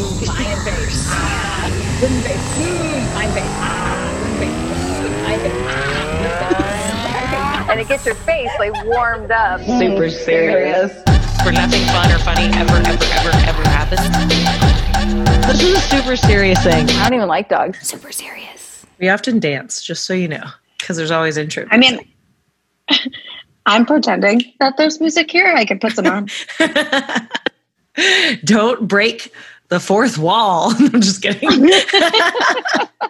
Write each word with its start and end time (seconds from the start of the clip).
Fine 0.00 0.56
face. 0.64 1.06
Ah, 1.10 1.98
wooden 2.00 2.20
face. 2.22 2.36
Mm, 2.56 3.06
fine 3.12 3.32
face. 3.32 3.44
Ah, 3.60 4.08
wooden 4.22 4.36
face. 4.38 5.24
Fine 5.24 5.40
face. 5.40 5.52
Ah, 6.42 7.66
and 7.70 7.80
it 7.80 7.86
gets 7.88 8.06
your 8.06 8.14
face 8.14 8.50
like 8.58 8.72
warmed 8.86 9.30
up. 9.30 9.60
Super 9.60 10.08
serious. 10.08 10.90
where 11.44 11.52
nothing 11.52 11.84
fun 11.88 12.10
or 12.10 12.18
funny 12.20 12.44
ever, 12.54 12.76
ever, 12.76 13.04
ever, 13.04 13.30
ever 13.46 13.62
happens. 13.68 14.00
This 15.46 15.62
is 15.62 15.76
a 15.76 15.80
super 15.80 16.16
serious 16.16 16.62
thing. 16.62 16.88
I 16.88 17.04
don't 17.04 17.14
even 17.14 17.28
like 17.28 17.50
dogs. 17.50 17.86
Super 17.86 18.10
serious. 18.10 18.86
We 18.98 19.10
often 19.10 19.38
dance, 19.38 19.82
just 19.82 20.04
so 20.04 20.14
you 20.14 20.28
know, 20.28 20.44
because 20.78 20.96
there's 20.96 21.10
always 21.10 21.36
intro. 21.36 21.66
I 21.70 21.76
mean, 21.76 22.00
I'm 23.66 23.84
pretending 23.84 24.42
that 24.60 24.78
there's 24.78 24.98
music 24.98 25.30
here. 25.30 25.52
I 25.54 25.66
could 25.66 25.80
put 25.80 25.92
some 25.92 26.06
on. 26.06 26.28
Don't 28.44 28.86
break 28.88 29.32
the 29.70 29.80
fourth 29.80 30.18
wall. 30.18 30.74
I'm 30.78 31.00
just 31.00 31.22
kidding. 31.22 31.48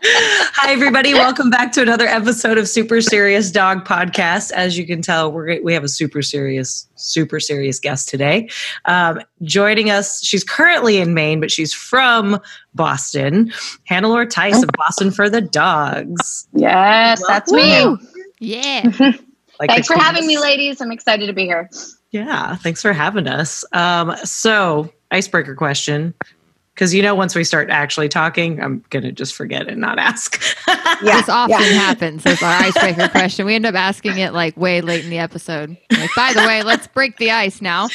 Hi, 0.02 0.73
everybody. 0.73 1.14
Welcome 1.14 1.51
back 1.51 1.73
to 1.73 1.82
another 1.82 2.06
episode 2.06 2.59
of 2.59 2.68
Super 2.68 3.01
Serious 3.01 3.51
Dog 3.51 3.87
Podcast. 3.87 4.52
As 4.52 4.78
you 4.78 4.87
can 4.87 5.02
tell, 5.02 5.32
we're 5.32 5.60
we 5.62 5.73
have 5.73 5.84
a 5.84 5.88
super 5.88 6.23
serious, 6.23 6.87
super 6.96 7.41
serious 7.41 7.80
guest 7.80 8.09
today. 8.09 8.48
Um, 8.84 9.20
joining 9.42 9.91
us, 9.91 10.23
she's 10.23 10.45
currently 10.45 10.98
in 10.98 11.15
Maine, 11.15 11.41
but 11.41 11.51
she's 11.51 11.73
from 11.73 12.38
Boston. 12.74 13.51
Hannelore 13.90 14.29
Tice 14.29 14.62
of 14.62 14.70
Boston 14.77 15.10
for 15.10 15.29
the 15.30 15.40
Dogs. 15.40 16.46
Yes, 16.52 17.23
that's 17.27 17.51
me. 17.51 17.84
Woo! 17.84 17.98
Yeah. 18.38 18.93
Like 19.59 19.68
Thanks 19.68 19.88
the 19.88 19.95
for 19.95 20.01
having 20.01 20.27
me, 20.27 20.38
ladies. 20.38 20.80
I'm 20.80 20.90
excited 20.90 21.27
to 21.27 21.34
be 21.34 21.45
here. 21.45 21.68
Yeah, 22.12 22.56
thanks 22.56 22.80
for 22.80 22.95
having 22.95 23.27
us. 23.27 23.62
Um, 23.74 24.16
so, 24.24 24.90
icebreaker 25.10 25.54
question. 25.54 26.15
Because 26.80 26.95
you 26.95 27.02
know, 27.02 27.14
once 27.14 27.34
we 27.34 27.45
start 27.45 27.68
actually 27.68 28.09
talking, 28.09 28.59
I'm 28.59 28.82
gonna 28.88 29.12
just 29.12 29.34
forget 29.34 29.68
and 29.68 29.82
not 29.82 29.98
ask. 29.98 30.42
Yeah, 31.02 31.16
this 31.20 31.28
often 31.30 31.50
yeah. 31.60 31.66
happens 31.72 32.26
as 32.26 32.42
our 32.42 32.50
icebreaker 32.52 33.09
question. 33.10 33.46
We 33.46 33.54
end 33.54 33.64
up 33.64 33.74
asking 33.74 34.18
it 34.18 34.34
like 34.34 34.54
way 34.56 34.80
late 34.82 35.02
in 35.04 35.09
the 35.10 35.18
episode. 35.18 35.76
Like, 35.90 36.10
by 36.14 36.32
the 36.34 36.40
way, 36.40 36.62
let's 36.62 36.87
break 36.88 37.16
the 37.16 37.30
ice 37.30 37.62
now. 37.62 37.87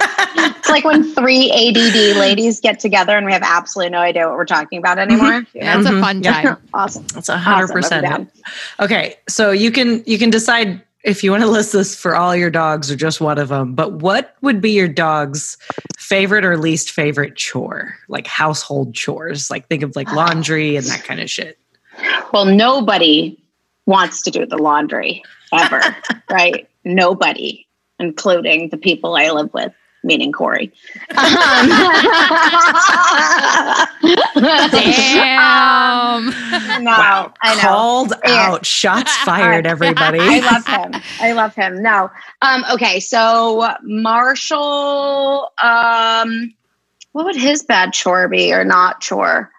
It's 0.00 0.68
like 0.68 0.84
when 0.84 1.14
three 1.14 1.50
ADD 1.52 2.16
ladies 2.16 2.58
get 2.60 2.80
together 2.80 3.16
and 3.16 3.24
we 3.26 3.32
have 3.32 3.42
absolutely 3.44 3.90
no 3.90 3.98
idea 3.98 4.26
what 4.28 4.36
we're 4.36 4.46
talking 4.46 4.78
about 4.80 4.98
anymore. 4.98 5.44
You 5.54 5.60
know? 5.60 5.82
That's 5.82 5.88
Mhm. 5.88 5.98
a 5.98 6.00
fun 6.00 6.22
Yeah. 6.24 6.42
time. 6.42 6.56
awesome. 6.74 7.06
That's 7.14 7.28
a 7.28 7.38
hundred 7.38 7.68
percent. 7.68 8.04
down. 8.06 8.28
Okay, 8.80 9.14
so 9.28 9.50
you 9.52 9.70
can 9.70 10.02
you 10.06 10.18
can 10.18 10.30
decide 10.30 10.82
if 11.04 11.24
you 11.24 11.30
want 11.30 11.42
to 11.42 11.48
list 11.48 11.72
this 11.72 11.94
for 11.94 12.14
all 12.14 12.36
your 12.36 12.50
dogs 12.50 12.90
or 12.90 12.96
just 12.96 13.20
one 13.20 13.38
of 13.38 13.48
them. 13.48 13.74
But 13.74 13.94
what 13.94 14.36
would 14.42 14.60
be 14.60 14.72
your 14.72 14.88
dog's 14.88 15.56
favorite 15.98 16.44
or 16.44 16.56
least 16.56 16.90
favorite 16.90 17.36
chore, 17.36 17.94
like 18.08 18.26
household 18.26 18.94
chores? 18.94 19.50
Like 19.50 19.66
think 19.68 19.82
of 19.82 19.96
like 19.96 20.12
laundry 20.12 20.76
and 20.76 20.86
that 20.86 21.04
kind 21.04 21.20
of 21.20 21.30
shit. 21.30 21.58
Well, 22.32 22.44
nobody 22.44 23.42
wants 23.86 24.22
to 24.22 24.30
do 24.30 24.46
the 24.46 24.58
laundry 24.58 25.22
ever, 25.52 25.80
right? 26.30 26.68
Nobody, 26.84 27.66
including 27.98 28.68
the 28.68 28.76
people 28.76 29.16
I 29.16 29.30
live 29.30 29.52
with, 29.52 29.72
meaning 30.02 30.32
Corey. 30.32 30.72
Um, 31.10 31.68
Damn. 34.70 36.26
no, 36.84 37.32
I 37.42 37.54
know. 37.54 37.60
Called 37.60 38.12
Yeah. 38.24 38.50
out, 38.52 38.66
shots 38.66 39.14
fired, 39.24 39.66
everybody. 39.66 40.18
I 40.20 40.40
love 40.40 40.66
him. 40.66 41.02
I 41.20 41.32
love 41.32 41.54
him. 41.54 41.82
No. 41.82 42.10
Um, 42.42 42.64
okay, 42.72 43.00
so 43.00 43.68
Marshall, 43.82 45.50
um, 45.62 46.54
what 47.12 47.24
would 47.24 47.36
his 47.36 47.62
bad 47.62 47.92
chore 47.92 48.28
be 48.28 48.52
or 48.52 48.64
not 48.64 49.00
chore? 49.00 49.50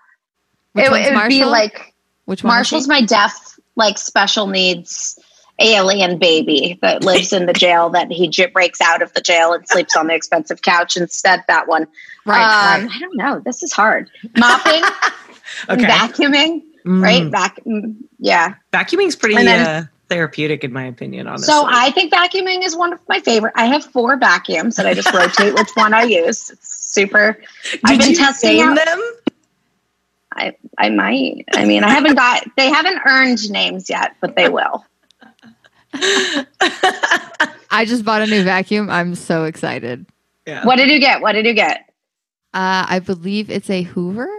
Which 0.74 0.86
it, 0.86 0.92
it 0.94 1.16
would 1.16 1.28
be 1.30 1.44
like 1.46 1.94
Which 2.26 2.44
one? 2.44 2.54
Marshall's 2.54 2.88
my 2.88 3.02
deaf, 3.04 3.60
like 3.76 3.98
special 3.98 4.48
needs 4.48 5.20
alien 5.62 6.18
baby 6.20 6.78
that 6.82 7.04
lives 7.04 7.32
in 7.34 7.46
the 7.46 7.54
jail 7.54 7.90
that 7.92 8.12
he 8.12 8.28
j- 8.28 8.48
breaks 8.48 8.82
out 8.82 9.02
of 9.02 9.14
the 9.14 9.22
jail 9.22 9.54
and 9.54 9.68
sleeps 9.68 9.96
on 9.96 10.08
the 10.08 10.14
expensive 10.16 10.62
couch 10.62 10.98
instead. 10.98 11.44
That 11.48 11.68
one. 11.68 11.88
right. 12.26 12.76
um, 12.76 12.86
right. 12.88 12.96
I 12.96 13.00
don't 13.00 13.16
know. 13.18 13.40
This 13.40 13.64
is 13.64 13.72
hard. 13.72 14.10
Mopping, 14.38 14.84
okay, 15.70 15.84
vacuuming, 15.86 16.64
Mm, 16.86 17.04
right? 17.04 17.26
Vac- 17.32 17.60
mm, 17.64 17.96
yeah. 18.18 18.56
Vacuuming's 18.74 19.16
pretty 19.16 19.36
then- 19.36 19.68
uh, 19.68 19.86
therapeutic, 20.10 20.64
in 20.64 20.74
my 20.74 20.86
opinion. 20.86 21.28
Honestly, 21.28 21.46
So 21.46 21.66
I 21.70 21.92
think 21.92 22.12
vacuuming 22.12 22.64
is 22.66 22.76
one 22.76 22.92
of 22.92 23.00
my 23.08 23.20
favorite. 23.20 23.54
I 23.56 23.66
have 23.66 23.86
four 23.86 24.18
vacuums 24.18 24.76
that 24.78 24.88
I 24.88 24.94
just 24.96 25.14
rotate 25.14 25.54
which 25.54 25.70
one 25.76 25.94
I 25.94 26.04
use. 26.04 26.50
It's 26.50 26.68
super. 26.92 27.38
I've 27.86 28.00
been 28.00 28.16
testing 28.16 28.62
out- 28.62 28.76
them? 28.84 29.00
I 30.34 30.56
I 30.78 30.90
might. 30.90 31.46
I 31.54 31.66
mean, 31.66 31.84
I 31.84 31.90
haven't 31.90 32.16
got. 32.16 32.44
They 32.58 32.70
haven't 32.70 33.00
earned 33.06 33.52
names 33.52 33.90
yet, 33.90 34.16
but 34.22 34.36
they 34.36 34.50
will. 34.50 34.84
I 37.74 37.86
just 37.86 38.04
bought 38.06 38.22
a 38.22 38.28
new 38.28 38.44
vacuum. 38.44 38.90
I'm 38.90 39.16
so 39.16 39.46
excited. 39.46 40.06
yeah. 40.46 40.66
What 40.66 40.76
did 40.78 40.90
you 40.90 41.00
get? 41.00 41.22
What 41.22 41.34
did 41.34 41.46
you 41.46 41.54
get? 41.54 41.90
Uh, 42.54 42.86
I 42.88 43.00
believe 43.00 43.50
it's 43.50 43.70
a 43.70 43.84
Hoover. 43.84 44.30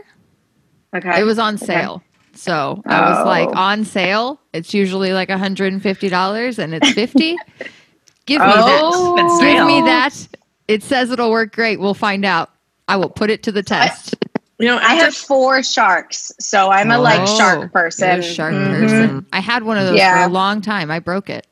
Okay. 0.95 1.21
It 1.21 1.25
was 1.25 1.39
on 1.39 1.57
sale. 1.57 2.03
So 2.35 2.83
I 2.87 3.11
was 3.11 3.27
like, 3.27 3.49
Oh. 3.49 3.59
on 3.59 3.85
sale. 3.85 4.41
It's 4.53 4.75
usually 4.75 5.13
like 5.13 5.29
$150 5.31 6.59
and 6.59 6.75
it's 6.75 6.91
50 6.93 7.37
Give 8.27 8.41
me 8.41 8.47
Oh. 8.49 9.17
that. 9.17 9.23
Give 9.23 9.31
sale. 9.41 9.67
me 9.67 9.81
that. 9.83 10.29
It 10.69 10.83
says 10.83 11.11
it'll 11.11 11.31
work 11.31 11.55
great. 11.55 11.81
We'll 11.81 11.95
find 11.95 12.25
out. 12.25 12.51
I 12.89 12.97
will 12.97 13.09
put 13.11 13.31
it 13.31 13.43
to 13.45 13.53
the 13.53 13.63
test. 13.63 14.15
You 14.59 14.67
know, 14.69 14.77
I 14.79 14.95
have 14.95 15.15
four 15.15 15.63
sharks, 15.63 16.31
so 16.39 16.71
I'm 16.71 16.91
a 16.91 16.99
like 16.99 17.21
Oh, 17.23 17.39
shark 17.39 17.73
person. 17.73 18.21
a 18.21 18.23
shark 18.23 18.55
Mhm. 18.55 18.81
person. 18.81 19.27
I 19.33 19.41
had 19.41 19.65
one 19.65 19.77
of 19.79 19.87
those 19.87 19.97
Yeah. 19.99 20.23
for 20.25 20.29
a 20.31 20.33
long 20.33 20.61
time. 20.61 20.91
I 20.91 21.01
broke 21.01 21.29
it. 21.31 21.47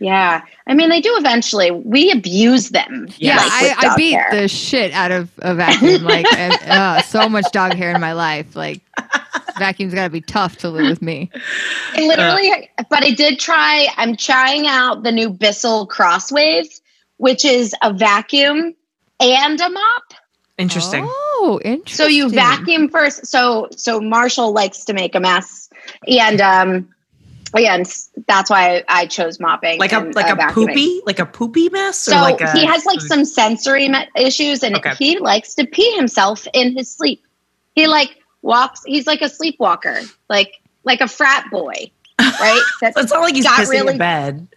Yeah, 0.00 0.42
I 0.66 0.74
mean 0.74 0.90
they 0.90 1.00
do 1.00 1.14
eventually. 1.16 1.70
We 1.70 2.10
abuse 2.10 2.68
them. 2.70 3.08
Yeah, 3.16 3.36
like, 3.36 3.50
I, 3.52 3.74
I 3.92 3.96
beat 3.96 4.12
hair. 4.12 4.28
the 4.30 4.48
shit 4.48 4.92
out 4.92 5.10
of 5.12 5.30
a 5.38 5.54
vacuum. 5.54 6.02
Like, 6.04 6.26
and, 6.36 6.52
uh, 6.70 7.02
so 7.02 7.28
much 7.28 7.50
dog 7.52 7.74
hair 7.74 7.92
in 7.94 8.00
my 8.00 8.12
life. 8.12 8.54
Like, 8.54 8.80
vacuum's 9.58 9.94
got 9.94 10.04
to 10.04 10.10
be 10.10 10.20
tough 10.20 10.56
to 10.58 10.68
live 10.68 10.88
with 10.90 11.00
me. 11.00 11.30
I 11.94 12.02
literally, 12.06 12.70
but 12.90 13.02
I 13.04 13.10
did 13.12 13.38
try. 13.38 13.86
I'm 13.96 14.16
trying 14.16 14.66
out 14.66 15.04
the 15.04 15.12
new 15.12 15.30
Bissell 15.30 15.86
Crosswave, 15.88 16.68
which 17.16 17.44
is 17.44 17.74
a 17.80 17.92
vacuum 17.92 18.74
and 19.20 19.60
a 19.60 19.70
mop. 19.70 20.02
Interesting. 20.58 21.04
Oh, 21.06 21.60
interesting. 21.64 22.04
So 22.04 22.06
you 22.08 22.28
vacuum 22.30 22.88
first. 22.88 23.26
So 23.26 23.68
so 23.76 24.00
Marshall 24.00 24.52
likes 24.52 24.84
to 24.86 24.92
make 24.94 25.14
a 25.14 25.20
mess, 25.20 25.68
and 26.08 26.40
um, 26.40 26.88
and 27.54 27.86
that's 28.26 28.50
why 28.50 28.82
I 28.88 29.06
chose 29.06 29.38
mopping. 29.40 29.78
like 29.78 29.92
a 29.92 29.98
and, 29.98 30.14
like 30.14 30.30
uh, 30.30 30.34
a 30.34 30.36
vacuuming. 30.36 30.52
poopy, 30.52 31.00
like 31.06 31.18
a 31.18 31.26
poopy 31.26 31.68
mess, 31.70 31.98
So 32.00 32.16
or 32.16 32.20
like 32.20 32.40
a, 32.40 32.52
he 32.52 32.64
has 32.64 32.84
like 32.86 33.00
some 33.00 33.24
sensory 33.24 33.88
me- 33.88 34.08
issues, 34.16 34.62
and 34.62 34.76
Okay. 34.76 34.94
he 34.98 35.18
likes 35.18 35.54
to 35.56 35.66
pee 35.66 35.94
himself 35.96 36.46
in 36.52 36.76
his 36.76 36.90
sleep. 36.90 37.22
He 37.74 37.86
like 37.86 38.16
walks. 38.42 38.82
He's 38.84 39.06
like 39.06 39.20
a 39.22 39.28
sleepwalker, 39.28 40.00
like 40.28 40.60
like 40.84 41.00
a 41.00 41.08
frat 41.08 41.46
boy, 41.50 41.90
right? 42.20 42.62
That's 42.80 42.96
It's 42.98 43.12
not 43.12 43.20
like 43.20 43.34
he's 43.34 43.44
got 43.44 43.58
pissing 43.60 43.70
really- 43.70 43.92
in 43.92 43.98
bed. 43.98 44.48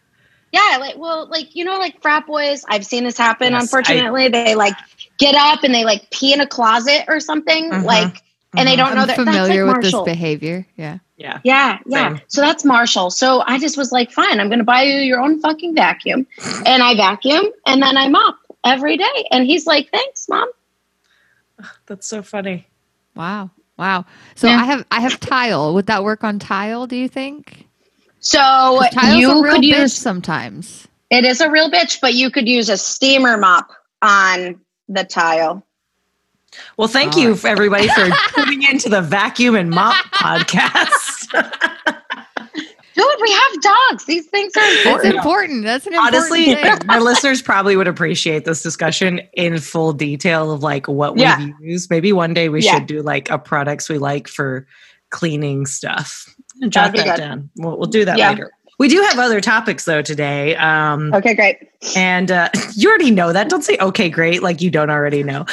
yeah, 0.51 0.77
like 0.79 0.97
well, 0.97 1.27
like 1.27 1.55
you 1.55 1.65
know, 1.65 1.77
like 1.79 2.01
frat 2.01 2.25
boys. 2.27 2.63
I've 2.69 2.85
seen 2.85 3.03
this 3.03 3.17
happen. 3.17 3.51
Yes, 3.53 3.63
unfortunately, 3.63 4.29
they 4.29 4.55
like 4.55 4.75
get 5.17 5.35
up 5.35 5.63
and 5.63 5.73
they 5.73 5.83
like 5.83 6.09
pee 6.11 6.33
in 6.33 6.41
a 6.41 6.47
closet 6.47 7.05
or 7.07 7.19
something, 7.19 7.71
Mhm. 7.71 7.83
like, 7.83 8.21
and 8.55 8.67
they 8.67 8.73
Mhm. 8.73 8.77
don't 8.77 8.95
know 8.95 9.01
I'm 9.01 9.07
that. 9.07 9.15
familiar 9.17 9.65
that's 9.65 9.75
like 9.75 9.83
with 9.83 9.91
this 9.91 10.01
behavior. 10.03 10.65
Yeah. 10.77 10.99
Yeah. 11.17 11.39
Yeah, 11.43 11.79
yeah. 11.87 12.09
Same. 12.09 12.21
So 12.27 12.41
that's 12.41 12.63
Marshall. 12.63 13.09
So 13.09 13.43
I 13.45 13.57
just 13.57 13.75
was 13.77 13.91
like, 13.91 14.11
fine, 14.11 14.39
I'm 14.39 14.49
going 14.49 14.59
to 14.59 14.65
buy 14.65 14.83
you 14.83 14.99
your 14.99 15.19
own 15.19 15.39
fucking 15.41 15.73
vacuum. 15.75 16.27
and 16.65 16.83
I 16.83 16.95
vacuum 16.95 17.45
and 17.65 17.81
then 17.81 17.97
I 17.97 18.07
mop 18.07 18.37
every 18.63 18.97
day. 18.97 19.25
And 19.31 19.45
he's 19.45 19.65
like, 19.65 19.89
thanks, 19.91 20.27
mom. 20.29 20.49
That's 21.87 22.07
so 22.07 22.21
funny. 22.21 22.67
Wow. 23.15 23.49
Wow. 23.77 24.05
So 24.35 24.47
Yeah. 24.47 24.59
I 24.61 24.65
have 24.65 24.85
I 24.91 25.01
have 25.01 25.19
tile. 25.19 25.73
Would 25.73 25.87
that 25.87 26.03
work 26.03 26.23
on 26.23 26.39
tile? 26.39 26.87
Do 26.87 26.95
you 26.95 27.07
think? 27.07 27.65
so 28.19 28.39
Tile's 28.91 29.15
a 29.15 29.19
you 29.19 29.43
real 29.43 29.53
could 29.55 29.61
bitch 29.63 29.79
use, 29.81 29.93
sometimes. 29.93 30.87
it 31.11 31.23
is 31.23 31.39
a 31.39 31.49
real 31.49 31.69
bitch, 31.71 31.99
but 32.01 32.13
you 32.15 32.29
could 32.31 32.47
use 32.47 32.67
a 32.69 32.75
steamer 32.77 33.37
mop 33.37 33.69
on 34.01 34.59
the 34.87 35.03
tile. 35.03 35.65
Well, 36.77 36.87
thank 36.87 37.13
All 37.13 37.19
you 37.21 37.29
right. 37.31 37.39
for 37.39 37.47
everybody 37.47 37.87
for 37.89 38.09
tuning 38.35 38.63
into 38.63 38.89
the 38.89 39.01
Vacuum 39.01 39.55
and 39.55 39.69
Mop 39.69 39.95
podcast. 40.13 41.29
Dude, 42.95 43.05
we 43.21 43.31
have 43.31 43.61
dogs. 43.61 44.05
These 44.05 44.25
things 44.27 44.53
are 44.57 44.61
It's 44.63 44.85
important. 44.85 45.15
important. 45.15 45.63
That's 45.65 45.85
an 45.85 45.93
important 45.93 46.15
Honestly, 46.15 46.45
thing. 46.55 46.65
our 46.89 46.99
listeners 46.99 47.43
probably 47.43 47.75
would 47.75 47.87
appreciate 47.87 48.43
this 48.45 48.63
discussion 48.63 49.21
in 49.33 49.59
full 49.59 49.93
detail 49.93 50.51
of 50.51 50.63
like 50.63 50.87
what 50.87 51.13
we 51.13 51.21
Yeah. 51.21 51.37
have 51.37 51.49
used. 51.61 51.91
Maybe 51.91 52.11
one 52.11 52.33
day 52.33 52.49
we 52.49 52.61
Yeah. 52.63 52.73
should 52.75 52.87
do 52.87 53.03
like 53.03 53.29
a 53.29 53.37
products 53.37 53.87
we 53.87 53.99
like 53.99 54.27
for 54.27 54.65
cleaning 55.11 55.67
stuff. 55.67 56.33
Jot 56.69 56.93
That'd 56.93 56.99
that 57.01 57.17
good. 57.17 57.21
down. 57.21 57.49
We'll, 57.57 57.77
we'll 57.77 57.87
do 57.89 58.03
that 58.05 58.17
Yeah. 58.17 58.29
later. 58.31 58.51
We 58.77 58.87
do 58.89 59.01
have 59.01 59.17
other 59.17 59.41
topics 59.41 59.85
though 59.85 60.01
today. 60.01 60.55
Um, 60.55 61.13
Okay, 61.13 61.33
great. 61.33 61.57
And 61.95 62.31
uh, 62.31 62.49
you 62.75 62.89
already 62.89 63.11
know 63.11 63.33
that. 63.33 63.49
Don't 63.49 63.63
say, 63.63 63.77
okay, 63.79 64.09
great, 64.09 64.43
like 64.43 64.61
you 64.61 64.69
don't 64.69 64.89
already 64.89 65.23
know. 65.23 65.45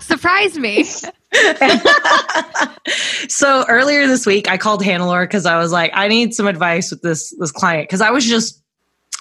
surprise 0.00 0.58
me. 0.58 0.84
so 3.28 3.64
earlier 3.68 4.06
this 4.06 4.26
week, 4.26 4.48
I 4.48 4.56
called 4.56 4.82
Hannelore 4.82 5.24
because 5.24 5.46
I 5.46 5.58
was 5.58 5.72
like, 5.72 5.90
I 5.94 6.08
need 6.08 6.34
some 6.34 6.46
advice 6.46 6.90
with 6.90 7.02
this 7.02 7.34
this 7.38 7.52
client 7.52 7.88
because 7.88 8.00
I 8.00 8.10
was 8.10 8.24
just 8.24 8.62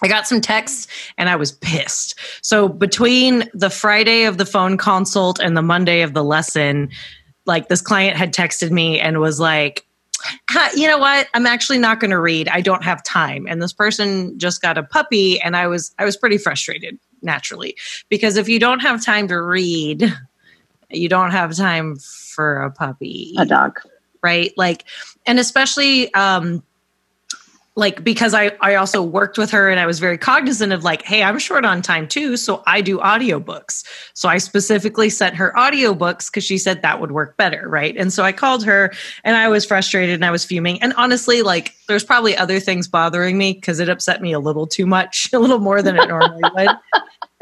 I 0.03 0.07
got 0.07 0.27
some 0.27 0.41
texts 0.41 0.87
and 1.17 1.29
I 1.29 1.35
was 1.35 1.53
pissed. 1.53 2.19
So 2.41 2.67
between 2.67 3.49
the 3.53 3.69
Friday 3.69 4.25
of 4.25 4.37
the 4.37 4.45
phone 4.45 4.77
consult 4.77 5.39
and 5.39 5.55
the 5.55 5.61
Monday 5.61 6.01
of 6.01 6.13
the 6.13 6.23
lesson, 6.23 6.89
like 7.45 7.69
this 7.69 7.81
client 7.81 8.17
had 8.17 8.33
texted 8.33 8.71
me 8.71 8.99
and 8.99 9.19
was 9.19 9.39
like, 9.39 9.85
you 10.75 10.87
know 10.87 10.97
what? 10.97 11.27
I'm 11.33 11.45
actually 11.45 11.77
not 11.77 11.99
going 11.99 12.11
to 12.11 12.19
read. 12.19 12.47
I 12.49 12.61
don't 12.61 12.83
have 12.83 13.03
time. 13.03 13.45
And 13.47 13.61
this 13.61 13.73
person 13.73 14.37
just 14.37 14.61
got 14.61 14.77
a 14.77 14.83
puppy 14.83 15.39
and 15.41 15.55
i 15.55 15.67
was 15.67 15.93
i 15.99 16.05
was 16.05 16.17
pretty 16.17 16.37
frustrated 16.37 16.97
naturally. 17.21 17.75
Because 18.09 18.37
if 18.37 18.47
you 18.47 18.59
don't 18.59 18.79
have 18.79 19.03
time 19.03 19.27
to 19.27 19.41
read 19.41 20.13
you 20.91 21.09
don't 21.09 21.31
have 21.31 21.55
time 21.55 21.95
for 21.97 22.61
a 22.61 22.71
puppy. 22.71 23.33
A 23.37 23.45
dog. 23.45 23.79
right? 24.21 24.53
Like 24.57 24.85
and 25.25 25.39
especially 25.39 26.13
um 26.13 26.63
like 27.75 28.03
because 28.03 28.33
I 28.33 28.51
I 28.61 28.75
also 28.75 29.03
worked 29.03 29.37
with 29.37 29.51
her 29.51 29.69
and 29.69 29.79
I 29.79 29.85
was 29.85 29.99
very 29.99 30.17
cognizant 30.17 30.71
of 30.71 30.83
like 30.83 31.01
hey 31.01 31.23
I'm 31.23 31.39
short 31.39 31.65
on 31.65 31.81
time 31.81 32.07
too 32.07 32.37
so 32.37 32.63
I 32.65 32.81
do 32.81 32.99
audiobooks. 32.99 33.83
So 34.13 34.29
I 34.29 34.37
specifically 34.37 35.09
sent 35.09 35.35
her 35.35 35.53
audiobooks 35.55 36.31
cuz 36.31 36.43
she 36.43 36.57
said 36.57 36.81
that 36.81 37.01
would 37.01 37.11
work 37.11 37.37
better 37.37 37.67
right? 37.67 37.95
And 37.97 38.11
so 38.13 38.23
I 38.23 38.31
called 38.31 38.63
her 38.65 38.93
and 39.23 39.35
I 39.35 39.49
was 39.49 39.65
frustrated 39.65 40.15
and 40.15 40.25
I 40.25 40.31
was 40.31 40.45
fuming. 40.45 40.81
And 40.81 40.93
honestly 40.93 41.41
like 41.41 41.73
there's 41.87 42.03
probably 42.03 42.35
other 42.35 42.59
things 42.59 42.87
bothering 42.87 43.37
me 43.37 43.55
cuz 43.55 43.79
it 43.79 43.89
upset 43.89 44.21
me 44.21 44.31
a 44.31 44.39
little 44.39 44.67
too 44.67 44.85
much 44.85 45.29
a 45.33 45.39
little 45.39 45.59
more 45.59 45.81
than 45.81 45.97
it 45.97 46.07
normally 46.07 46.43
would. 46.55 46.69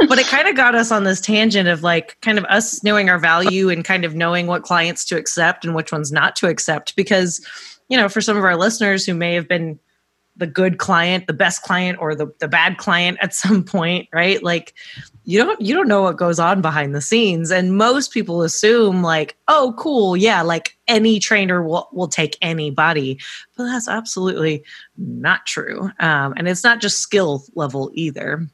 But 0.10 0.20
it 0.20 0.26
kind 0.26 0.50
of 0.50 0.56
got 0.56 0.76
us 0.76 0.92
on 0.92 1.06
this 1.06 1.22
tangent 1.22 1.70
of 1.70 1.82
like 1.82 2.18
kind 2.22 2.38
of 2.38 2.44
us 2.46 2.84
knowing 2.84 3.10
our 3.10 3.20
value 3.20 3.70
and 3.70 3.86
kind 3.86 4.04
of 4.04 4.16
knowing 4.16 4.48
what 4.48 4.64
clients 4.64 5.06
to 5.06 5.18
accept 5.18 5.64
and 5.64 5.76
which 5.76 5.94
ones 5.94 6.12
not 6.12 6.36
to 6.38 6.50
accept 6.50 6.96
because 6.98 7.40
you 7.88 7.96
know 7.96 8.10
for 8.10 8.20
some 8.20 8.36
of 8.36 8.44
our 8.44 8.58
listeners 8.58 9.06
who 9.06 9.14
may 9.14 9.34
have 9.34 9.48
been 9.48 9.80
the 10.36 10.48
good 10.48 10.78
client 10.78 11.28
the 11.28 11.34
best 11.34 11.62
client 11.64 11.98
or 12.00 12.16
the, 12.16 12.28
the 12.40 12.48
bad 12.48 12.78
client 12.78 13.18
at 13.22 13.34
some 13.34 13.64
point 13.64 14.08
right? 14.14 14.42
Like 14.44 14.74
you 15.26 15.40
don't 15.40 15.60
you 15.62 15.74
don't 15.74 15.88
know 15.88 16.02
what 16.02 16.18
goes 16.18 16.40
on 16.40 16.62
behind 16.62 16.94
the 16.94 17.02
scenes. 17.02 17.52
And 17.52 17.78
most 17.78 18.12
people 18.12 18.42
assume 18.42 19.02
like 19.02 19.38
oh 19.48 19.74
cool 19.78 20.18
yeah 20.18 20.42
like 20.42 20.78
any 20.88 21.20
trainer 21.20 21.62
will 21.64 21.88
will 21.92 22.08
take 22.08 22.38
anybody. 22.42 23.20
But 23.56 23.66
that's 23.66 23.88
absolutely 23.88 24.64
not 24.98 25.46
true. 25.46 25.92
Um, 26.00 26.34
and 26.38 26.48
it's 26.48 26.64
not 26.64 26.82
just 26.82 27.00
skill 27.00 27.44
level 27.56 27.92
either. 27.94 28.48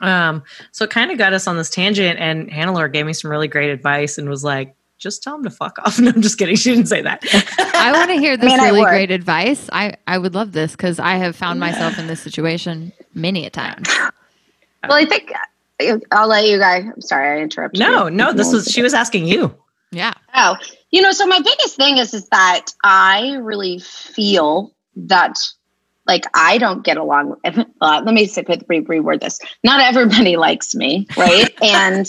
Um, 0.00 0.42
so 0.72 0.84
it 0.84 0.90
kind 0.90 1.10
of 1.10 1.18
got 1.18 1.32
us 1.32 1.46
on 1.46 1.56
this 1.56 1.70
tangent, 1.70 2.18
and 2.18 2.50
Hannelore 2.50 2.92
gave 2.92 3.06
me 3.06 3.12
some 3.12 3.30
really 3.30 3.48
great 3.48 3.70
advice 3.70 4.18
and 4.18 4.28
was 4.28 4.44
like, 4.44 4.74
just 5.00 5.22
tell 5.22 5.34
him 5.34 5.42
to 5.44 5.50
fuck 5.50 5.78
off. 5.80 5.98
No, 6.00 6.10
I'm 6.10 6.22
just 6.22 6.38
kidding. 6.38 6.56
She 6.56 6.70
didn't 6.70 6.86
say 6.86 7.02
that. 7.02 7.24
I 7.74 7.92
want 7.92 8.10
to 8.10 8.16
hear 8.16 8.36
this 8.38 8.46
mean, 8.46 8.60
really 8.60 8.82
great 8.82 9.10
advice. 9.10 9.68
I, 9.72 9.96
I 10.06 10.18
would 10.18 10.34
love 10.34 10.52
this 10.52 10.72
because 10.72 11.00
I 11.00 11.16
have 11.16 11.34
found 11.34 11.58
myself 11.58 11.98
in 11.98 12.06
this 12.06 12.20
situation 12.20 12.92
many 13.14 13.44
a 13.44 13.50
time. 13.50 13.82
Well, 14.88 14.98
I 14.98 15.04
think 15.04 15.32
uh, 15.80 15.98
I'll 16.12 16.28
let 16.28 16.46
you 16.46 16.58
guys. 16.58 16.84
I'm 16.84 17.00
sorry, 17.00 17.38
I 17.38 17.42
interrupted. 17.42 17.80
no, 17.80 18.06
you. 18.06 18.10
no, 18.12 18.32
this 18.32 18.52
was, 18.52 18.66
she 18.66 18.82
was 18.82 18.94
asking 18.94 19.26
you. 19.26 19.54
Yeah. 19.90 20.14
Oh, 20.34 20.56
you 20.90 21.02
know, 21.02 21.12
so 21.12 21.26
my 21.26 21.40
biggest 21.40 21.76
thing 21.76 21.98
is 21.98 22.14
is 22.14 22.28
that 22.28 22.66
I 22.84 23.34
really 23.40 23.80
feel 23.80 24.72
that 24.96 25.38
like 26.10 26.24
I 26.34 26.58
don't 26.58 26.84
get 26.84 26.96
along. 26.96 27.36
With, 27.44 27.58
uh, 27.80 28.02
let 28.04 28.14
me 28.14 28.26
say, 28.26 28.44
re- 28.68 28.82
reword 28.82 29.20
this. 29.20 29.38
Not 29.62 29.80
everybody 29.80 30.36
likes 30.48 30.74
me, 30.74 31.06
right? 31.16 31.48
and 31.62 32.06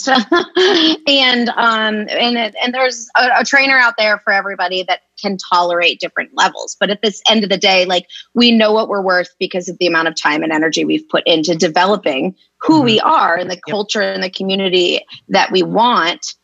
and 1.06 1.48
um 1.50 2.08
and 2.10 2.36
it- 2.36 2.56
and 2.62 2.74
there's 2.74 3.08
a, 3.16 3.40
a 3.40 3.44
trainer 3.44 3.78
out 3.78 3.94
there 3.96 4.18
for 4.18 4.32
everybody 4.32 4.82
that 4.82 5.02
can 5.20 5.36
tolerate 5.38 6.00
different 6.00 6.30
levels. 6.34 6.76
But 6.78 6.90
at 6.90 7.00
this 7.00 7.22
end 7.28 7.44
of 7.44 7.50
the 7.50 7.56
day, 7.56 7.84
like 7.84 8.08
we 8.34 8.50
know 8.50 8.72
what 8.72 8.88
we're 8.88 9.02
worth 9.02 9.30
because 9.38 9.68
of 9.68 9.78
the 9.78 9.86
amount 9.86 10.08
of 10.08 10.16
time 10.20 10.42
and 10.42 10.52
energy 10.52 10.84
we've 10.84 11.08
put 11.08 11.22
into 11.24 11.54
developing 11.54 12.34
who 12.58 12.82
we 12.82 12.98
are 13.00 13.36
and 13.36 13.48
the 13.50 13.60
culture 13.70 14.02
and 14.02 14.22
the 14.22 14.30
community 14.30 15.00
that 15.28 15.52
we 15.52 15.62
want 15.62 16.34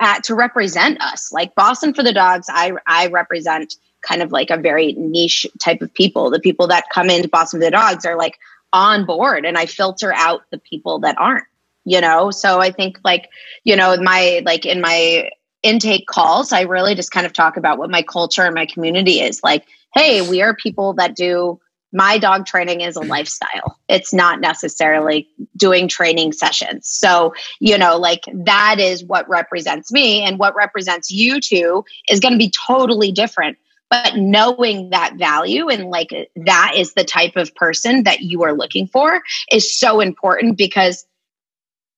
at, 0.00 0.24
to 0.24 0.34
represent 0.34 1.00
us. 1.00 1.32
Like 1.32 1.54
Boston 1.54 1.94
for 1.94 2.02
the 2.02 2.12
Dogs, 2.12 2.46
I 2.50 2.72
I 2.86 3.06
represent 3.06 3.74
kind 4.06 4.22
of 4.22 4.32
like 4.32 4.50
a 4.50 4.56
very 4.56 4.92
niche 4.92 5.46
type 5.60 5.82
of 5.82 5.92
people. 5.92 6.30
The 6.30 6.40
people 6.40 6.66
that 6.68 6.90
come 6.92 7.10
into 7.10 7.28
Boston 7.28 7.60
the 7.60 7.70
Dogs 7.70 8.04
are 8.04 8.16
like 8.16 8.38
on 8.72 9.04
board, 9.04 9.44
and 9.44 9.58
I 9.58 9.66
filter 9.66 10.12
out 10.14 10.42
the 10.50 10.58
people 10.58 11.00
that 11.00 11.16
aren't. 11.18 11.44
You 11.86 12.00
know, 12.00 12.30
so 12.30 12.60
I 12.60 12.70
think 12.70 12.98
like 13.04 13.28
you 13.64 13.76
know 13.76 13.96
my 13.98 14.42
like 14.44 14.64
in 14.64 14.80
my 14.80 15.30
intake 15.62 16.06
calls, 16.06 16.52
I 16.52 16.62
really 16.62 16.94
just 16.94 17.10
kind 17.10 17.26
of 17.26 17.32
talk 17.32 17.56
about 17.56 17.78
what 17.78 17.90
my 17.90 18.02
culture 18.02 18.42
and 18.42 18.54
my 18.54 18.66
community 18.66 19.20
is. 19.20 19.42
Like, 19.42 19.66
hey, 19.94 20.26
we 20.26 20.42
are 20.42 20.54
people 20.54 20.94
that 20.94 21.16
do 21.16 21.60
my 21.94 22.18
dog 22.18 22.44
training 22.44 22.80
is 22.80 22.96
a 22.96 23.00
lifestyle. 23.00 23.78
It's 23.88 24.12
not 24.12 24.40
necessarily 24.40 25.28
doing 25.56 25.86
training 25.86 26.32
sessions. 26.32 26.88
So, 26.88 27.34
you 27.60 27.78
know, 27.78 27.96
like 27.96 28.24
that 28.34 28.80
is 28.80 29.04
what 29.04 29.28
represents 29.28 29.92
me 29.92 30.22
and 30.22 30.36
what 30.36 30.56
represents 30.56 31.12
you 31.12 31.40
two 31.40 31.84
is 32.10 32.18
going 32.18 32.32
to 32.32 32.38
be 32.38 32.50
totally 32.66 33.12
different. 33.12 33.56
But 34.02 34.16
knowing 34.16 34.90
that 34.90 35.16
value 35.16 35.68
and 35.68 35.84
like 35.84 36.10
that 36.36 36.72
is 36.76 36.94
the 36.94 37.04
type 37.04 37.36
of 37.36 37.54
person 37.54 38.02
that 38.04 38.22
you 38.22 38.42
are 38.42 38.52
looking 38.52 38.88
for 38.88 39.22
is 39.52 39.78
so 39.78 40.00
important 40.00 40.58
because 40.58 41.06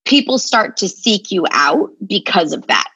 people 0.04 0.38
start 0.38 0.76
to 0.78 0.88
seek 0.88 1.30
you 1.30 1.46
out 1.50 1.90
because 2.06 2.52
of 2.52 2.66
that, 2.66 2.90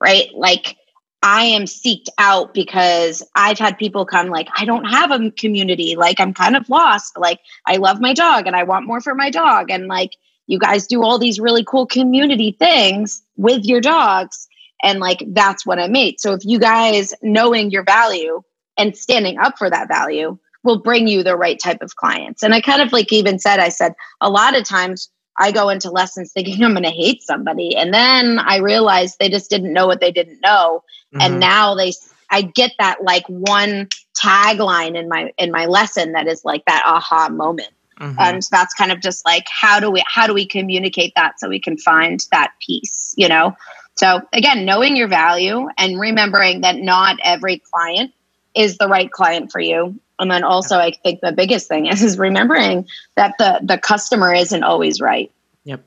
right? 0.00 0.28
Like, 0.34 0.76
I 1.22 1.44
am 1.44 1.62
seeked 1.62 2.08
out 2.18 2.54
because 2.54 3.22
I've 3.34 3.58
had 3.58 3.78
people 3.78 4.04
come 4.06 4.28
like, 4.28 4.48
I 4.56 4.64
don't 4.64 4.84
have 4.84 5.10
a 5.10 5.30
community. 5.30 5.94
Like, 5.96 6.18
I'm 6.18 6.34
kind 6.34 6.56
of 6.56 6.68
lost. 6.68 7.18
Like, 7.18 7.40
I 7.66 7.76
love 7.76 8.00
my 8.00 8.14
dog 8.14 8.46
and 8.46 8.56
I 8.56 8.64
want 8.64 8.86
more 8.86 9.00
for 9.00 9.14
my 9.14 9.30
dog. 9.30 9.70
And 9.70 9.86
like, 9.86 10.12
you 10.46 10.58
guys 10.58 10.86
do 10.86 11.02
all 11.02 11.18
these 11.18 11.38
really 11.38 11.64
cool 11.64 11.86
community 11.86 12.56
things 12.58 13.22
with 13.36 13.64
your 13.64 13.80
dogs. 13.80 14.48
And 14.82 15.00
like, 15.00 15.22
that's 15.28 15.64
what 15.66 15.78
I 15.78 15.88
made. 15.88 16.20
So 16.20 16.32
if 16.32 16.40
you 16.44 16.58
guys 16.58 17.12
knowing 17.22 17.70
your 17.70 17.84
value 17.84 18.42
and 18.78 18.96
standing 18.96 19.38
up 19.38 19.58
for 19.58 19.68
that 19.70 19.88
value 19.88 20.38
will 20.62 20.78
bring 20.80 21.08
you 21.08 21.22
the 21.22 21.36
right 21.36 21.58
type 21.62 21.82
of 21.82 21.96
clients. 21.96 22.42
And 22.42 22.54
I 22.54 22.60
kind 22.60 22.82
of 22.82 22.92
like 22.92 23.12
even 23.12 23.38
said, 23.38 23.60
I 23.60 23.68
said, 23.70 23.94
a 24.20 24.30
lot 24.30 24.56
of 24.56 24.64
times 24.64 25.10
I 25.38 25.52
go 25.52 25.68
into 25.70 25.90
lessons 25.90 26.32
thinking 26.32 26.62
I'm 26.62 26.72
going 26.72 26.82
to 26.84 26.90
hate 26.90 27.22
somebody. 27.22 27.74
And 27.76 27.94
then 27.94 28.38
I 28.38 28.58
realized 28.58 29.16
they 29.18 29.28
just 29.30 29.48
didn't 29.48 29.72
know 29.72 29.86
what 29.86 30.00
they 30.00 30.12
didn't 30.12 30.40
know 30.42 30.82
Mhm. 31.14 31.22
and 31.22 31.40
now 31.40 31.74
they 31.74 31.92
i 32.30 32.40
get 32.40 32.70
that 32.78 33.02
like 33.02 33.24
one 33.26 33.88
tagline 34.16 34.96
in 34.96 35.08
my 35.08 35.32
in 35.38 35.50
my 35.50 35.66
lesson 35.66 36.12
that 36.12 36.28
is 36.28 36.44
like 36.44 36.64
that 36.66 36.84
aha 36.86 37.28
moment 37.28 37.70
Mhm. 37.98 38.14
and 38.18 38.42
that's 38.50 38.72
kind 38.74 38.92
of 38.92 39.00
just 39.00 39.24
like 39.26 39.44
how 39.50 39.80
do 39.80 39.90
we 39.90 40.04
how 40.06 40.28
do 40.28 40.34
we 40.34 40.46
communicate 40.46 41.12
that 41.16 41.40
so 41.40 41.48
we 41.48 41.58
can 41.58 41.76
find 41.76 42.24
that 42.30 42.52
piece 42.64 43.12
you 43.16 43.28
know 43.28 43.56
so 43.96 44.20
again 44.32 44.64
knowing 44.64 44.96
your 44.96 45.08
value 45.08 45.68
and 45.78 45.98
remembering 46.00 46.62
that 46.62 46.76
not 46.76 47.16
every 47.24 47.58
client 47.72 48.12
is 48.54 48.78
the 48.78 48.88
right 48.88 49.10
client 49.10 49.50
for 49.52 49.60
you 49.60 49.98
and 50.18 50.30
then 50.30 50.44
also 50.44 50.76
i 50.76 50.90
think 50.90 51.20
the 51.20 51.32
biggest 51.32 51.68
thing 51.68 51.86
is, 51.86 52.02
is 52.02 52.18
remembering 52.18 52.86
that 53.16 53.34
the 53.38 53.60
the 53.62 53.78
customer 53.78 54.32
isn't 54.34 54.62
always 54.64 55.00
right 55.00 55.30
Yep. 55.64 55.84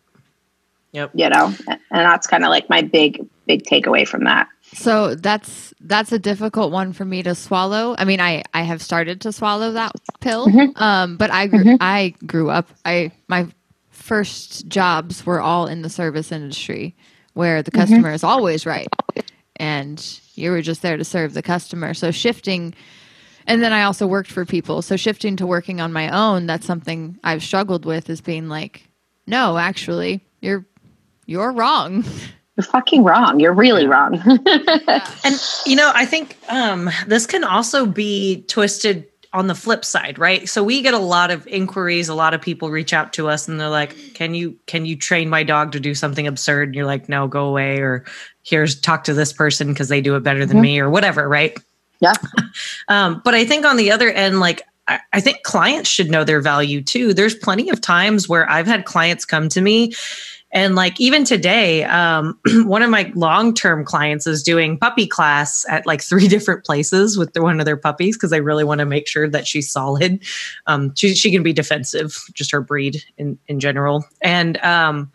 Yep. 0.92 1.12
you 1.14 1.30
know 1.30 1.54
and 1.68 1.80
that's 1.90 2.28
kind 2.28 2.44
of 2.44 2.50
like 2.50 2.70
my 2.70 2.82
big 2.82 3.26
big 3.48 3.64
takeaway 3.64 4.08
from 4.08 4.24
that 4.26 4.48
So 4.74 5.14
that's 5.16 5.74
that's 5.82 6.12
a 6.12 6.18
difficult 6.18 6.72
one 6.72 6.94
for 6.94 7.06
me 7.06 7.22
to 7.24 7.36
swallow. 7.36 7.94
I 7.98 8.06
mean, 8.06 8.20
I 8.20 8.42
I 8.56 8.64
have 8.64 8.82
started 8.82 9.22
to 9.22 9.32
swallow 9.32 9.74
that 9.74 9.92
pill, 10.20 10.48
um, 10.78 11.18
but 11.18 11.30
I 11.30 11.46
grew, 11.48 11.78
I 11.80 12.16
grew 12.26 12.50
up. 12.50 12.70
I 12.84 13.12
my 13.28 13.48
first 13.92 14.68
jobs 14.68 15.26
were 15.28 15.42
all 15.42 15.68
in 15.68 15.84
the 15.84 15.90
service 15.90 16.32
industry, 16.32 16.96
where 17.34 17.64
the 17.64 17.72
customer 17.72 18.12
is 18.12 18.24
always 18.24 18.66
right, 18.66 18.88
and 19.58 20.20
you 20.36 20.52
were 20.52 20.62
just 20.62 20.82
there 20.82 20.98
to 20.98 21.04
serve 21.04 21.34
the 21.34 21.42
customer. 21.42 21.94
So 21.94 22.12
shifting, 22.12 22.74
and 23.48 23.62
then 23.62 23.74
I 23.74 23.84
also 23.84 24.08
worked 24.08 24.32
for 24.32 24.46
people. 24.46 24.82
So 24.82 24.96
shifting 24.96 25.36
to 25.38 25.46
working 25.46 25.82
on 25.82 25.94
my 25.94 26.10
own, 26.10 26.46
that's 26.46 26.66
something 26.66 27.18
I've 27.24 27.44
struggled 27.44 27.86
with. 27.86 28.10
Is 28.10 28.22
being 28.22 28.50
like, 28.50 28.90
no, 29.28 29.58
actually, 29.58 30.22
you're 30.42 30.66
you're 31.26 31.52
wrong. 31.52 32.04
you're 32.56 32.64
fucking 32.64 33.04
wrong 33.04 33.40
you're 33.40 33.52
really 33.52 33.88
wrong 33.88 34.14
And 35.24 35.42
you 35.66 35.76
know, 35.76 35.92
I 35.94 36.06
think 36.06 36.38
um, 36.50 36.90
this 37.08 37.26
can 37.26 37.44
also 37.44 37.88
be 37.88 38.44
twisted 38.44 39.08
on 39.34 39.48
the 39.48 39.56
flip 39.56 39.84
side, 39.84 40.20
right? 40.20 40.48
So 40.48 40.64
we 40.64 40.82
get 40.82 40.94
a 40.94 41.00
lot 41.00 41.32
of 41.32 41.48
inquiries. 41.48 42.08
A 42.08 42.14
lot 42.14 42.34
of 42.34 42.42
people 42.42 42.70
reach 42.70 42.94
out 42.94 43.14
to 43.14 43.28
us, 43.28 43.48
and 43.48 43.60
they're 43.60 43.70
like, 43.70 43.96
"Can 44.14 44.36
you 44.36 44.58
can 44.68 44.86
you 44.86 44.96
train 44.96 45.30
my 45.30 45.44
dog 45.44 45.72
to 45.74 45.80
do 45.80 45.96
something 45.96 46.28
absurd?" 46.28 46.70
And 46.70 46.76
you're 46.76 46.86
like, 46.86 47.10
"No, 47.10 47.28
go 47.28 47.48
away," 47.48 47.80
or 47.80 48.06
"Here's 48.44 48.80
talk 48.80 49.04
to 49.06 49.14
this 49.14 49.34
person 49.34 49.70
because 49.70 49.90
they 49.90 50.02
do 50.02 50.16
it 50.16 50.24
better 50.24 50.46
than 50.46 50.62
me," 50.62 50.80
or 50.80 50.90
whatever, 50.90 51.28
right? 51.28 51.58
Yeah. 52.00 52.14
Um, 52.90 53.22
but 53.24 53.34
I 53.34 53.46
think 53.46 53.66
on 53.66 53.78
the 53.78 53.92
other 53.92 54.10
end, 54.10 54.42
like 54.42 54.62
I, 54.88 55.00
I 55.14 55.22
think 55.22 55.44
clients 55.44 55.90
should 55.90 56.12
know 56.12 56.24
their 56.24 56.42
value 56.42 56.82
too. 56.82 57.14
There's 57.14 57.34
plenty 57.34 57.70
of 57.70 57.80
times 57.82 58.28
where 58.28 58.50
I've 58.50 58.68
had 58.68 58.86
clients 58.86 59.26
come 59.26 59.48
to 59.50 59.62
me 59.62 59.94
And 60.54 60.76
like 60.76 61.00
even 61.02 61.26
today, 61.26 61.84
um, 61.84 62.40
one 62.64 62.84
of 62.84 62.90
my 62.90 63.12
long 63.16 63.54
term 63.54 63.84
clients 63.84 64.28
is 64.28 64.44
doing 64.44 64.78
puppy 64.78 65.08
class 65.08 65.66
at 65.68 65.86
like 65.86 66.02
three 66.02 66.28
different 66.30 66.64
places 66.64 67.18
with 67.18 67.36
one 67.38 67.60
of 67.60 67.66
their 67.66 67.78
puppies 67.78 68.16
because 68.16 68.30
they 68.30 68.42
really 68.42 68.64
want 68.64 68.80
to 68.80 68.86
make 68.86 69.08
sure 69.08 69.28
that 69.28 69.48
she's 69.48 69.70
solid. 69.70 70.24
Um, 70.68 70.94
she, 70.96 71.16
she 71.16 71.32
can 71.32 71.44
be 71.44 71.54
defensive, 71.54 72.24
just 72.34 72.52
her 72.52 72.62
breed 72.62 73.04
in, 73.18 73.38
in 73.48 73.60
general. 73.60 74.06
And 74.22 74.58
um, 74.64 75.12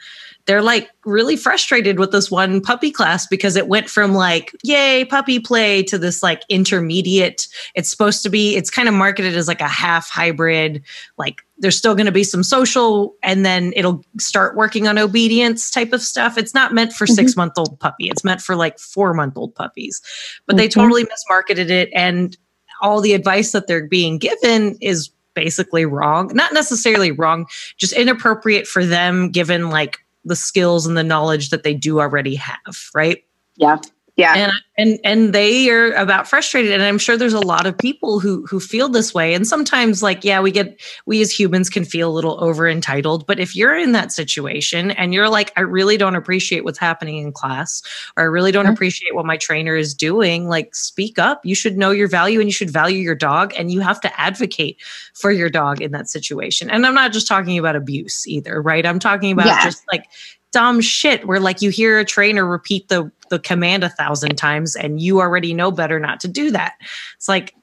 they're 0.49 0.63
like 0.63 0.91
really 1.05 1.37
frustrated 1.37 1.99
with 1.99 2.11
this 2.11 2.31
one 2.31 2.61
puppy 2.61 2.91
class 2.91 3.27
because 3.27 3.55
it 3.55 3.69
went 3.69 3.89
from 3.89 4.15
like 4.15 4.51
yay 4.65 5.05
puppy 5.05 5.39
play 5.39 5.83
to 5.83 5.99
this 5.99 6.23
like 6.23 6.43
intermediate 6.49 7.47
it's 7.75 7.91
supposed 7.91 8.23
to 8.23 8.31
be 8.31 8.57
it's 8.57 8.71
kind 8.71 8.89
of 8.89 8.95
marketed 8.95 9.37
as 9.37 9.47
like 9.47 9.61
a 9.61 9.69
half 9.69 10.09
hybrid 10.09 10.83
like 11.19 11.45
there's 11.61 11.77
still 11.77 11.95
going 11.95 12.07
to 12.07 12.13
be 12.13 12.25
some 12.25 12.43
social 12.43 13.15
and 13.23 13.45
then 13.45 13.73
it'll 13.75 14.05
start 14.19 14.57
working 14.57 14.87
on 14.87 14.99
obedience 14.99 15.71
type 15.71 15.93
of 15.93 16.03
stuff 16.03 16.39
it's 16.39 16.55
not 16.55 16.73
meant 16.73 16.93
for 16.93 17.07
mm-hmm. 17.07 17.15
6 17.15 17.37
month 17.37 17.53
old 17.57 17.79
puppy 17.81 18.09
it's 18.09 18.25
meant 18.25 18.41
for 18.41 18.57
like 18.57 18.79
4 18.79 19.15
month 19.15 19.37
old 19.37 19.55
puppies 19.55 20.01
but 20.47 20.55
mm-hmm. 20.55 20.59
they 20.59 20.69
totally 20.69 21.05
mismarketed 21.05 21.71
it 21.71 21.91
and 21.95 22.37
all 22.81 23.01
the 23.01 23.15
advice 23.15 23.53
that 23.53 23.67
they're 23.67 23.87
being 23.87 24.19
given 24.19 24.77
is 24.81 25.11
basically 25.35 25.85
wrong 25.85 26.31
not 26.35 26.53
necessarily 26.53 27.13
wrong 27.13 27.47
just 27.77 27.93
inappropriate 27.93 28.67
for 28.67 28.85
them 28.85 29.31
given 29.31 29.71
like 29.71 29.99
the 30.29 30.37
skills 30.37 30.87
and 30.87 30.97
the 30.97 31.05
knowledge 31.05 31.51
that 31.51 31.63
they 31.63 31.75
do 31.75 32.01
already 32.01 32.35
have, 32.35 32.77
right? 32.95 33.25
Yeah. 33.57 33.79
Yeah. 34.19 34.35
And 34.35 34.53
and 34.77 34.99
and 35.05 35.33
they 35.33 35.71
are 35.71 35.93
about 35.93 36.27
frustrated 36.27 36.73
and 36.73 36.83
I'm 36.83 36.99
sure 36.99 37.17
there's 37.17 37.33
a 37.33 37.41
lot 37.41 37.67
of 37.67 37.79
people 37.79 38.19
who 38.19 38.45
who 38.47 38.59
feel 38.59 38.89
this 38.89 39.15
way 39.15 39.33
and 39.33 39.47
sometimes 39.47 40.03
like 40.03 40.25
yeah, 40.25 40.41
we 40.41 40.51
get 40.51 40.81
we 41.07 41.23
as 41.23 41.31
humans 41.31 41.71
can 41.71 41.85
feel 41.85 42.11
a 42.11 42.13
little 42.13 42.43
over 42.43 42.69
entitled, 42.69 43.29
but 43.29 43.39
if 43.39 43.55
you're 43.55 43.77
in 43.77 43.93
that 43.93 44.11
situation 44.11 44.91
and 44.91 45.15
you're 45.15 45.29
like 45.29 45.53
I 45.57 45.61
really 45.61 45.97
don't 45.97 46.17
appreciate 46.17 46.65
what's 46.65 46.81
happening 46.81 47.19
in 47.19 47.31
class 47.31 47.81
or 48.17 48.25
I 48.25 48.27
really 48.27 48.51
don't 48.51 48.65
mm-hmm. 48.65 48.73
appreciate 48.73 49.15
what 49.15 49.25
my 49.25 49.37
trainer 49.37 49.77
is 49.77 49.95
doing, 49.95 50.49
like 50.49 50.75
speak 50.75 51.21
up. 51.21 51.47
You 51.47 51.55
should 51.55 51.79
know 51.79 51.93
your 51.93 52.09
value 52.09 52.41
and 52.41 52.49
you 52.49 52.53
should 52.53 52.71
value 52.71 52.99
your 52.99 53.15
dog 53.15 53.55
and 53.57 53.71
you 53.71 53.79
have 53.81 54.01
to 54.01 54.21
advocate 54.21 54.83
for 55.15 55.31
your 55.31 55.49
dog 55.49 55.81
in 55.81 55.93
that 55.93 56.09
situation. 56.09 56.71
And 56.71 56.85
I'm 56.85 56.95
not 56.95 57.13
just 57.13 57.29
talking 57.29 57.57
about 57.57 57.77
abuse 57.77 58.27
either, 58.27 58.61
right? 58.61 58.85
I'm 58.85 58.99
talking 58.99 59.31
about 59.31 59.47
yes. 59.47 59.63
just 59.63 59.85
like 59.93 60.07
dumb 60.51 60.81
shit 60.81 61.27
where 61.27 61.41
like 61.41 61.63
you 61.63 61.71
hear 61.71 61.99
a 61.99 62.05
trainer 62.05 62.47
repeat 62.47 62.89
the 62.89 63.11
the 63.31 63.39
command 63.39 63.85
a 63.85 63.89
thousand 63.89 64.37
times 64.37 64.77
and 64.77 65.01
you 65.01 65.21
already 65.21 65.55
know 65.55 65.71
better 65.71 65.99
not 65.99 66.21
to 66.21 66.29
do 66.29 66.51
that. 66.51 66.75
It's 67.17 67.29
like 67.29 67.55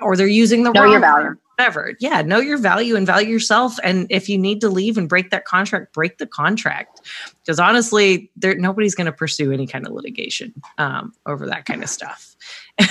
or 0.00 0.16
they're 0.16 0.26
using 0.26 0.64
the 0.64 0.72
know 0.72 0.82
wrong 0.82 0.92
your 0.92 1.00
value. 1.00 1.36
Whatever. 1.56 1.94
Yeah, 2.00 2.20
know 2.22 2.40
your 2.40 2.58
value 2.58 2.96
and 2.96 3.06
value 3.06 3.28
yourself. 3.28 3.78
And 3.84 4.08
if 4.10 4.28
you 4.28 4.36
need 4.36 4.60
to 4.62 4.68
leave 4.68 4.98
and 4.98 5.08
break 5.08 5.30
that 5.30 5.44
contract, 5.44 5.92
break 5.92 6.18
the 6.18 6.26
contract. 6.26 7.00
Because 7.42 7.60
honestly, 7.60 8.30
there 8.36 8.56
nobody's 8.56 8.96
going 8.96 9.06
to 9.06 9.12
pursue 9.12 9.52
any 9.52 9.66
kind 9.66 9.86
of 9.86 9.92
litigation 9.92 10.52
um, 10.78 11.12
over 11.26 11.46
that 11.46 11.64
kind 11.64 11.82
of 11.82 11.88
stuff. 11.88 12.34
and 12.78 12.90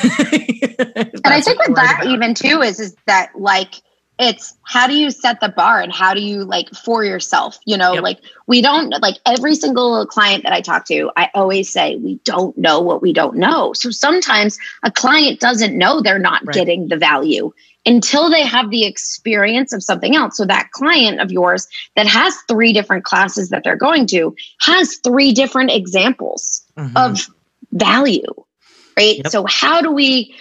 I 1.25 1.41
think 1.41 1.59
with 1.59 1.75
that 1.75 1.99
about. 2.01 2.13
even 2.13 2.33
too 2.33 2.61
is 2.61 2.79
is 2.79 2.95
that 3.05 3.31
like 3.35 3.81
it's 4.19 4.53
how 4.63 4.85
do 4.87 4.93
you 4.93 5.09
set 5.09 5.39
the 5.39 5.49
bar 5.49 5.81
and 5.81 5.91
how 5.91 6.13
do 6.13 6.21
you 6.21 6.43
like 6.43 6.69
for 6.69 7.03
yourself 7.03 7.57
you 7.65 7.75
know 7.75 7.93
yep. 7.93 8.03
like 8.03 8.19
we 8.45 8.61
don't 8.61 8.89
like 9.01 9.17
every 9.25 9.55
single 9.55 10.05
client 10.05 10.43
that 10.43 10.53
i 10.53 10.61
talk 10.61 10.85
to 10.85 11.11
i 11.17 11.29
always 11.33 11.71
say 11.71 11.95
we 11.95 12.15
don't 12.23 12.55
know 12.57 12.79
what 12.79 13.01
we 13.01 13.11
don't 13.11 13.35
know 13.35 13.73
so 13.73 13.89
sometimes 13.89 14.57
a 14.83 14.91
client 14.91 15.39
doesn't 15.39 15.77
know 15.77 16.01
they're 16.01 16.19
not 16.19 16.45
right. 16.45 16.53
getting 16.53 16.87
the 16.87 16.97
value 16.97 17.51
until 17.85 18.29
they 18.29 18.45
have 18.45 18.69
the 18.69 18.85
experience 18.85 19.73
of 19.73 19.83
something 19.83 20.15
else 20.15 20.37
so 20.37 20.45
that 20.45 20.69
client 20.71 21.19
of 21.19 21.31
yours 21.31 21.67
that 21.95 22.07
has 22.07 22.35
three 22.47 22.71
different 22.71 23.03
classes 23.03 23.49
that 23.49 23.63
they're 23.63 23.75
going 23.75 24.05
to 24.05 24.35
has 24.61 24.97
three 25.03 25.33
different 25.33 25.71
examples 25.71 26.63
mm-hmm. 26.77 26.95
of 26.95 27.27
value 27.71 28.21
right 28.95 29.17
yep. 29.17 29.27
so 29.27 29.43
how 29.47 29.81
do 29.81 29.91
we 29.91 30.35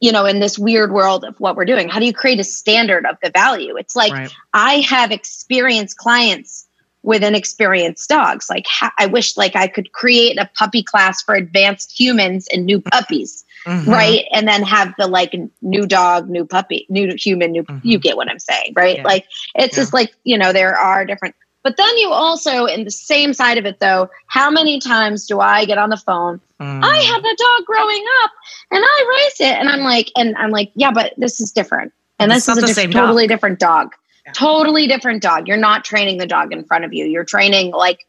you 0.00 0.12
know, 0.12 0.24
in 0.26 0.40
this 0.40 0.58
weird 0.58 0.92
world 0.92 1.24
of 1.24 1.38
what 1.40 1.56
we're 1.56 1.64
doing? 1.64 1.88
How 1.88 1.98
do 1.98 2.06
you 2.06 2.12
create 2.12 2.38
a 2.40 2.44
standard 2.44 3.04
of 3.06 3.16
the 3.22 3.30
value? 3.30 3.76
It's 3.76 3.96
like 3.96 4.12
right. 4.12 4.32
I 4.54 4.74
have 4.88 5.10
experienced 5.10 5.96
clients 5.96 6.66
with 7.02 7.22
inexperienced 7.22 8.08
dogs. 8.08 8.50
Like 8.50 8.66
ha- 8.68 8.92
I 8.98 9.06
wish 9.06 9.36
like 9.36 9.56
I 9.56 9.66
could 9.66 9.92
create 9.92 10.38
a 10.38 10.50
puppy 10.54 10.82
class 10.82 11.22
for 11.22 11.34
advanced 11.34 11.98
humans 11.98 12.48
and 12.52 12.66
new 12.66 12.80
puppies. 12.80 13.44
Mm-hmm. 13.66 13.90
Right. 13.90 14.24
And 14.32 14.46
then 14.46 14.62
have 14.62 14.94
the 14.98 15.06
like 15.06 15.34
new 15.62 15.86
dog, 15.86 16.28
new 16.28 16.44
puppy, 16.44 16.86
new 16.88 17.14
human, 17.16 17.52
new, 17.52 17.64
mm-hmm. 17.64 17.86
you 17.86 17.98
get 17.98 18.16
what 18.16 18.28
I'm 18.28 18.38
saying. 18.38 18.72
Right. 18.76 18.98
Yeah. 18.98 19.04
Like 19.04 19.26
it's 19.54 19.76
yeah. 19.76 19.82
just 19.82 19.92
like, 19.92 20.14
you 20.24 20.38
know, 20.38 20.52
there 20.52 20.76
are 20.76 21.04
different, 21.04 21.34
but 21.68 21.76
then 21.76 21.98
you 21.98 22.10
also, 22.10 22.64
in 22.64 22.84
the 22.84 22.90
same 22.90 23.34
side 23.34 23.58
of 23.58 23.66
it 23.66 23.78
though, 23.78 24.08
how 24.26 24.50
many 24.50 24.80
times 24.80 25.26
do 25.26 25.38
I 25.38 25.66
get 25.66 25.76
on 25.76 25.90
the 25.90 25.98
phone? 25.98 26.40
Mm. 26.58 26.82
I 26.82 26.96
had 26.96 27.18
a 27.18 27.36
dog 27.36 27.66
growing 27.66 28.02
up 28.24 28.30
and 28.70 28.82
I 28.82 29.22
raised 29.22 29.42
it. 29.42 29.54
And 29.54 29.68
I'm 29.68 29.80
like, 29.80 30.10
and 30.16 30.34
I'm 30.38 30.50
like, 30.50 30.72
yeah, 30.76 30.90
but 30.90 31.12
this 31.18 31.42
is 31.42 31.52
different. 31.52 31.92
And 32.18 32.30
this 32.30 32.48
is 32.48 32.56
a 32.56 32.66
diff- 32.66 32.90
totally 32.90 33.24
dog. 33.24 33.28
different 33.28 33.58
dog. 33.58 33.92
Yeah. 34.24 34.32
Totally 34.32 34.86
different 34.86 35.22
dog. 35.22 35.46
You're 35.46 35.58
not 35.58 35.84
training 35.84 36.16
the 36.16 36.26
dog 36.26 36.54
in 36.54 36.64
front 36.64 36.86
of 36.86 36.94
you. 36.94 37.04
You're 37.04 37.26
training 37.26 37.72
like 37.72 38.06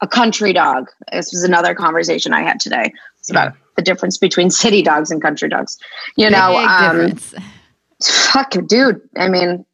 a 0.00 0.08
country 0.08 0.54
dog. 0.54 0.88
This 1.12 1.32
was 1.32 1.44
another 1.44 1.74
conversation 1.74 2.32
I 2.32 2.40
had 2.40 2.60
today. 2.60 2.94
It's 3.18 3.28
yeah. 3.28 3.42
about 3.42 3.56
the 3.76 3.82
difference 3.82 4.16
between 4.16 4.48
city 4.64 4.80
dogs 4.80 5.10
and 5.10 5.20
country 5.20 5.50
dogs. 5.50 5.76
You 6.16 6.28
Big 6.28 6.32
know, 6.32 6.56
um, 6.56 7.18
fuck, 8.02 8.52
dude. 8.68 9.02
I 9.18 9.28
mean, 9.28 9.66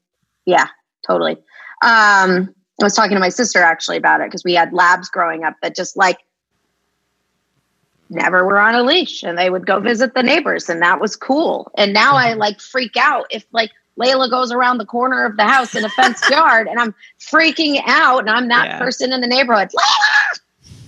yeah, 0.44 0.66
totally. 1.06 1.36
Um, 1.84 2.52
I 2.80 2.84
was 2.84 2.94
talking 2.94 3.14
to 3.14 3.20
my 3.20 3.28
sister 3.28 3.60
actually 3.60 3.96
about 3.96 4.20
it 4.20 4.28
because 4.28 4.44
we 4.44 4.54
had 4.54 4.72
labs 4.72 5.08
growing 5.08 5.44
up 5.44 5.56
that 5.62 5.74
just 5.74 5.96
like 5.96 6.18
never 8.10 8.44
were 8.44 8.58
on 8.58 8.74
a 8.74 8.82
leash 8.82 9.22
and 9.22 9.36
they 9.36 9.50
would 9.50 9.66
go 9.66 9.80
visit 9.80 10.14
the 10.14 10.22
neighbors 10.22 10.68
and 10.68 10.80
that 10.82 11.00
was 11.00 11.16
cool. 11.16 11.70
And 11.76 11.92
now 11.92 12.16
I 12.16 12.30
mm-hmm. 12.30 12.40
like 12.40 12.60
freak 12.60 12.96
out 12.96 13.26
if 13.30 13.44
like 13.52 13.70
Layla 13.98 14.30
goes 14.30 14.52
around 14.52 14.78
the 14.78 14.86
corner 14.86 15.24
of 15.24 15.36
the 15.36 15.44
house 15.44 15.74
in 15.74 15.84
a 15.84 15.88
fenced 15.90 16.28
yard 16.30 16.68
and 16.68 16.78
I'm 16.78 16.94
freaking 17.20 17.82
out 17.86 18.20
and 18.20 18.30
I'm 18.30 18.48
that 18.48 18.66
yeah. 18.66 18.78
person 18.78 19.12
in 19.12 19.20
the 19.20 19.26
neighborhood. 19.26 19.68
Layla! 19.68 20.40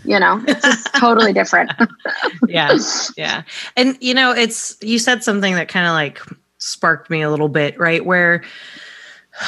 You 0.04 0.18
know, 0.18 0.42
it's 0.48 0.62
just 0.62 0.94
totally 0.94 1.32
different. 1.32 1.72
yeah. 2.48 2.76
Yeah. 3.16 3.42
And 3.76 3.98
you 4.00 4.14
know, 4.14 4.32
it's 4.32 4.76
you 4.80 4.98
said 4.98 5.22
something 5.22 5.54
that 5.54 5.68
kind 5.68 5.86
of 5.86 5.92
like 5.92 6.20
sparked 6.58 7.10
me 7.10 7.20
a 7.22 7.30
little 7.30 7.48
bit, 7.48 7.78
right? 7.78 8.04
Where 8.04 8.42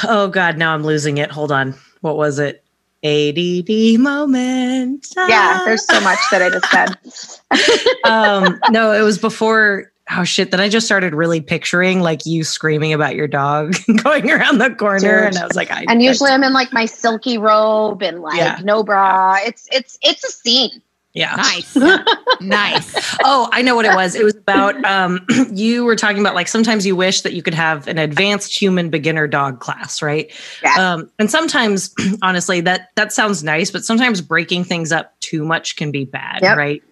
oh 0.03 0.27
god, 0.27 0.57
now 0.57 0.73
I'm 0.73 0.83
losing 0.83 1.17
it. 1.17 1.31
Hold 1.31 1.51
on. 1.51 1.73
What 2.03 2.17
was 2.17 2.37
it? 2.37 2.63
ADD 3.01 3.97
moment. 3.99 5.07
Yeah, 5.15 5.61
there's 5.63 5.85
so 5.85 6.01
much 6.01 6.19
that 6.31 6.41
I 6.41 6.49
just 6.49 6.69
said. 6.69 7.97
um, 8.09 8.59
no, 8.71 8.91
it 8.91 9.01
was 9.01 9.17
before. 9.17 9.89
Oh 10.11 10.25
shit! 10.25 10.51
Then 10.51 10.59
I 10.59 10.67
just 10.67 10.85
started 10.85 11.15
really 11.15 11.39
picturing 11.39 12.01
like 12.01 12.25
you 12.25 12.43
screaming 12.43 12.91
about 12.91 13.15
your 13.15 13.27
dog 13.27 13.75
going 14.03 14.29
around 14.29 14.57
the 14.57 14.71
corner, 14.75 14.99
Dude. 14.99 15.35
and 15.35 15.37
I 15.37 15.47
was 15.47 15.55
like, 15.55 15.71
I, 15.71 15.85
and 15.87 16.03
usually 16.03 16.29
I'm 16.29 16.43
in 16.43 16.51
like 16.51 16.73
my 16.73 16.85
silky 16.85 17.37
robe 17.37 18.03
and 18.03 18.19
like 18.19 18.37
yeah. 18.37 18.59
no 18.63 18.83
bra. 18.83 19.37
It's 19.39 19.65
it's 19.71 19.97
it's 20.01 20.25
a 20.25 20.31
scene. 20.31 20.81
Yeah. 21.13 21.35
Nice. 21.35 21.75
nice. 22.41 23.15
Oh, 23.23 23.47
I 23.51 23.61
know 23.61 23.75
what 23.75 23.85
it 23.85 23.93
was. 23.93 24.15
It 24.15 24.23
was 24.23 24.35
about 24.35 24.83
um, 24.83 25.25
you 25.53 25.85
were 25.85 25.95
talking 25.95 26.19
about 26.19 26.33
like 26.33 26.47
sometimes 26.47 26.85
you 26.85 26.95
wish 26.95 27.21
that 27.21 27.33
you 27.33 27.43
could 27.43 27.53
have 27.53 27.87
an 27.87 27.99
advanced 27.99 28.59
human 28.59 28.89
beginner 28.89 29.27
dog 29.27 29.59
class, 29.59 30.01
right? 30.01 30.31
Yeah. 30.63 30.93
Um, 30.93 31.11
and 31.19 31.29
sometimes, 31.29 31.93
honestly, 32.23 32.61
that 32.61 32.89
that 32.95 33.13
sounds 33.13 33.43
nice, 33.43 33.69
but 33.69 33.85
sometimes 33.85 34.21
breaking 34.21 34.63
things 34.63 34.91
up 34.91 35.13
too 35.19 35.45
much 35.45 35.75
can 35.75 35.91
be 35.91 36.05
bad, 36.05 36.41
yep. 36.41 36.57
right? 36.57 36.83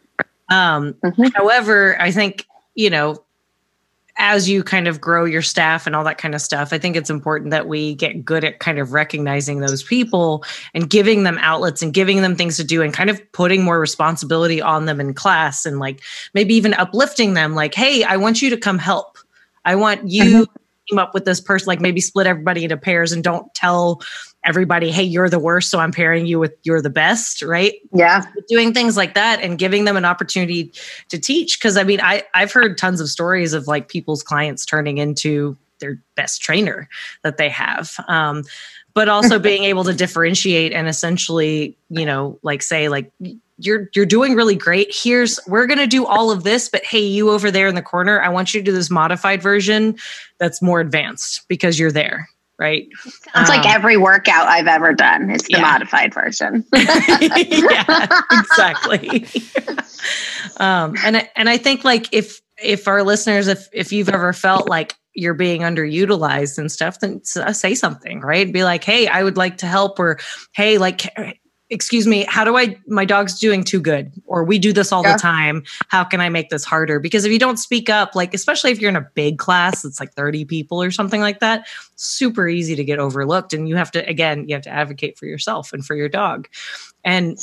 Um, 0.50 0.94
mm-hmm. 1.04 1.28
However, 1.34 2.00
I 2.00 2.12
think 2.12 2.46
you 2.76 2.92
know 2.92 3.24
as 4.18 4.50
you 4.50 4.64
kind 4.64 4.88
of 4.88 5.00
grow 5.00 5.26
your 5.26 5.42
staff 5.42 5.88
and 5.88 5.96
all 5.96 6.04
that 6.04 6.18
kind 6.18 6.36
of 6.36 6.42
stuff, 6.42 6.74
I 6.74 6.78
think 6.78 6.96
it's 6.96 7.10
important 7.10 7.52
that 7.52 7.68
we 7.68 7.96
get 7.96 8.24
good 8.26 8.44
at 8.44 8.60
kind 8.60 8.80
of 8.80 8.94
recognizing 8.94 9.60
those 9.60 9.84
people 9.84 10.44
and 10.74 10.90
giving 10.90 11.24
them 11.24 11.38
outlets 11.42 11.82
and 11.82 11.94
giving 11.94 12.22
them 12.22 12.36
things 12.36 12.58
to 12.58 12.64
do 12.64 12.82
and 12.82 12.94
kind 12.94 13.10
of 13.10 13.20
putting 13.32 13.64
more 13.64 13.80
responsibility 13.80 14.62
on 14.62 14.86
them 14.86 15.00
in 15.00 15.14
class 15.14 15.66
and 15.66 15.80
like 15.80 16.02
maybe 16.34 16.54
even 16.54 16.74
uplifting 16.76 17.34
them 17.34 17.56
like, 17.56 17.74
hey, 17.74 18.04
I 18.04 18.18
want 18.18 18.42
you 18.42 18.50
to 18.50 18.58
come 18.58 18.78
help. 18.78 19.18
I 19.66 19.76
want 19.76 20.08
you 20.08 20.24
mm-hmm. 20.24 20.40
to 20.42 20.60
team 20.90 21.00
up 21.00 21.14
with 21.14 21.26
this 21.26 21.40
person, 21.40 21.68
like 21.68 21.82
maybe 21.82 22.02
split 22.02 22.28
everybody 22.28 22.64
into 22.64 22.78
pairs 22.78 23.12
and 23.12 23.24
don't 23.24 23.54
tell 23.54 24.02
everybody, 24.44 24.92
hey, 24.92 25.04
you're 25.04 25.30
the 25.30 25.40
worst, 25.40 25.70
so 25.70 25.80
I'm 25.80 25.92
pairing 25.92 26.26
you 26.26 26.40
with 26.40 26.54
you're 26.64 26.82
the 26.82 26.90
best, 26.90 27.42
right? 27.42 27.76
Yeah. 27.94 28.24
Doing 28.48 28.74
things 28.74 28.98
like 28.98 29.14
that 29.14 29.42
and 29.42 29.58
giving 29.58 29.86
them 29.86 29.98
an 29.98 30.06
opportunity 30.06 30.72
to 31.10 31.20
teach. 31.20 31.60
Cause 31.62 31.78
I 31.78 31.84
mean, 31.84 32.00
I, 32.02 32.24
I've 32.34 32.52
heard 32.52 32.78
tons 32.78 33.02
of 33.02 33.10
stories 33.10 33.54
of 33.54 33.68
like 33.68 33.88
people's 33.88 34.24
clients 34.24 34.66
turning 34.66 34.98
into 34.98 35.58
their 35.80 36.02
best 36.16 36.42
trainer 36.42 36.88
that 37.24 37.38
they 37.38 37.50
have. 37.50 37.96
Um, 38.08 38.44
but 38.94 39.10
also 39.10 39.40
being 39.40 39.64
able 39.64 39.84
to 39.84 39.94
differentiate 39.94 40.74
and 40.74 40.88
essentially, 40.88 41.78
you 41.90 42.06
know, 42.06 42.40
like 42.44 42.62
say, 42.62 42.90
like, 42.90 43.12
you're 43.64 43.90
you're 43.94 44.08
doing 44.08 44.34
really 44.34 44.56
great. 44.56 44.92
Here's 44.92 45.40
we're 45.48 45.68
gonna 45.68 45.86
do 45.86 46.04
all 46.04 46.32
of 46.32 46.44
this, 46.44 46.68
but 46.68 46.84
hey, 46.84 47.02
you 47.02 47.30
over 47.30 47.52
there 47.52 47.68
in 47.68 47.76
the 47.76 47.82
corner, 47.84 48.20
I 48.20 48.30
want 48.30 48.56
you 48.56 48.60
to 48.60 48.66
do 48.66 48.72
this 48.72 48.90
modified 48.90 49.40
version 49.40 49.98
that's 50.40 50.64
more 50.64 50.80
advanced 50.80 51.48
because 51.48 51.78
you're 51.78 51.92
there 51.92 52.28
right? 52.62 52.88
It's 53.06 53.50
like 53.50 53.66
Um, 53.66 53.72
every 53.72 53.98
workout 53.98 54.48
I've 54.48 54.68
ever 54.68 54.94
done. 54.94 55.30
It's 55.32 55.44
the 55.48 55.54
Yeah. 55.56 55.62
modified 55.62 56.14
version. 56.14 56.64
yeah, 56.74 58.22
exactly. 58.32 59.26
um, 60.58 60.96
and 61.04 61.18
I, 61.18 61.30
and 61.36 61.50
I 61.50 61.58
think 61.58 61.84
like 61.84 62.08
if 62.14 62.40
if 62.64 62.88
our 62.88 63.04
listeners, 63.04 63.48
if 63.48 63.68
if 63.74 63.92
you've 63.92 64.10
ever 64.10 64.32
felt 64.34 64.70
like 64.70 64.96
you're 65.14 65.34
being 65.34 65.62
underutilized 65.62 66.58
and 66.58 66.72
stuff, 66.72 67.00
then 67.00 67.22
say 67.24 67.74
something, 67.76 68.22
right? 68.22 68.54
Be 68.54 68.64
like, 68.64 68.84
hey, 68.84 69.08
I 69.08 69.24
would 69.24 69.36
like 69.36 69.58
to 69.58 69.66
help, 69.66 70.00
or 70.00 70.20
hey, 70.54 70.78
like. 70.78 71.10
Excuse 71.72 72.06
me, 72.06 72.26
how 72.28 72.44
do 72.44 72.58
I? 72.58 72.78
My 72.86 73.06
dog's 73.06 73.40
doing 73.40 73.64
too 73.64 73.80
good, 73.80 74.12
or 74.28 74.44
we 74.44 74.60
do 74.60 74.74
this 74.74 74.92
all 74.92 75.04
Yeah. 75.04 75.14
the 75.14 75.20
time. 75.20 75.64
How 75.88 76.04
can 76.04 76.20
I 76.20 76.28
make 76.28 76.50
this 76.50 76.66
harder? 76.66 77.00
Because 77.00 77.24
if 77.24 77.32
you 77.32 77.40
don't 77.40 77.58
speak 77.58 77.90
up, 77.90 78.14
like, 78.14 78.34
especially 78.34 78.72
if 78.72 78.82
you're 78.82 78.90
in 78.90 78.98
a 78.98 79.08
big 79.16 79.40
class, 79.40 79.86
it's 79.86 80.00
like 80.00 80.14
30 80.14 80.44
people 80.46 80.84
or 80.84 80.92
something 80.92 81.22
like 81.22 81.40
that, 81.40 81.66
super 81.96 82.48
easy 82.48 82.76
to 82.76 82.84
get 82.84 83.00
overlooked. 83.00 83.54
And 83.54 83.70
you 83.70 83.78
have 83.78 83.90
to, 83.92 84.08
again, 84.08 84.50
you 84.50 84.56
have 84.56 84.64
to 84.64 84.70
advocate 84.70 85.18
for 85.18 85.26
yourself 85.28 85.72
and 85.72 85.86
for 85.86 85.96
your 85.96 86.10
dog. 86.10 86.50
And 87.06 87.40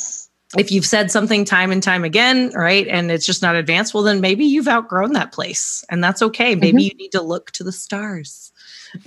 if 0.57 0.71
you've 0.71 0.87
said 0.87 1.11
something 1.11 1.45
time 1.45 1.71
and 1.73 1.83
time 1.83 2.05
again, 2.05 2.51
right, 2.55 2.87
and 2.87 3.11
it's 3.11 3.27
just 3.27 3.43
not 3.43 3.57
advanced, 3.57 3.93
well, 3.93 4.03
then 4.03 4.21
maybe 4.21 4.45
you've 4.45 4.69
outgrown 4.69 5.13
that 5.13 5.33
place, 5.33 5.85
and 5.91 6.03
that's 6.03 6.23
okay. 6.23 6.55
Maybe 6.55 6.69
mm-hmm. 6.69 6.79
you 6.79 6.95
need 6.95 7.13
to 7.13 7.23
look 7.23 7.51
to 7.53 7.65
the 7.65 7.73
stars. 7.73 8.53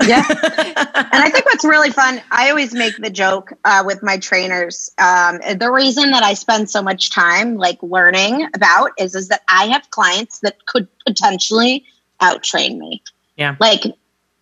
Yeah. 0.04 0.24
and 0.30 1.24
I 1.24 1.30
think 1.30 1.46
what's 1.46 1.66
really 1.66 1.92
fun, 1.92 2.22
I 2.32 2.50
always 2.50 2.74
make 2.74 2.98
the 2.98 3.10
joke 3.10 3.54
uh, 3.64 3.84
with 3.86 4.04
my 4.04 4.18
trainers. 4.18 4.92
Um, 4.98 5.40
the 5.58 5.72
reason 5.72 6.12
that 6.12 6.24
I 6.24 6.34
spend 6.34 6.70
so 6.70 6.82
much 6.82 7.10
time 7.10 7.58
like 7.58 7.82
learning 7.82 8.48
about 8.54 8.92
is 8.98 9.16
is 9.16 9.30
that 9.30 9.42
I 9.48 9.66
have 9.68 9.90
clients 9.90 10.40
that 10.40 10.66
could 10.66 10.88
potentially 11.06 11.86
outtrain 12.22 12.78
me. 12.78 13.04
Yeah. 13.36 13.56
Like 13.60 13.84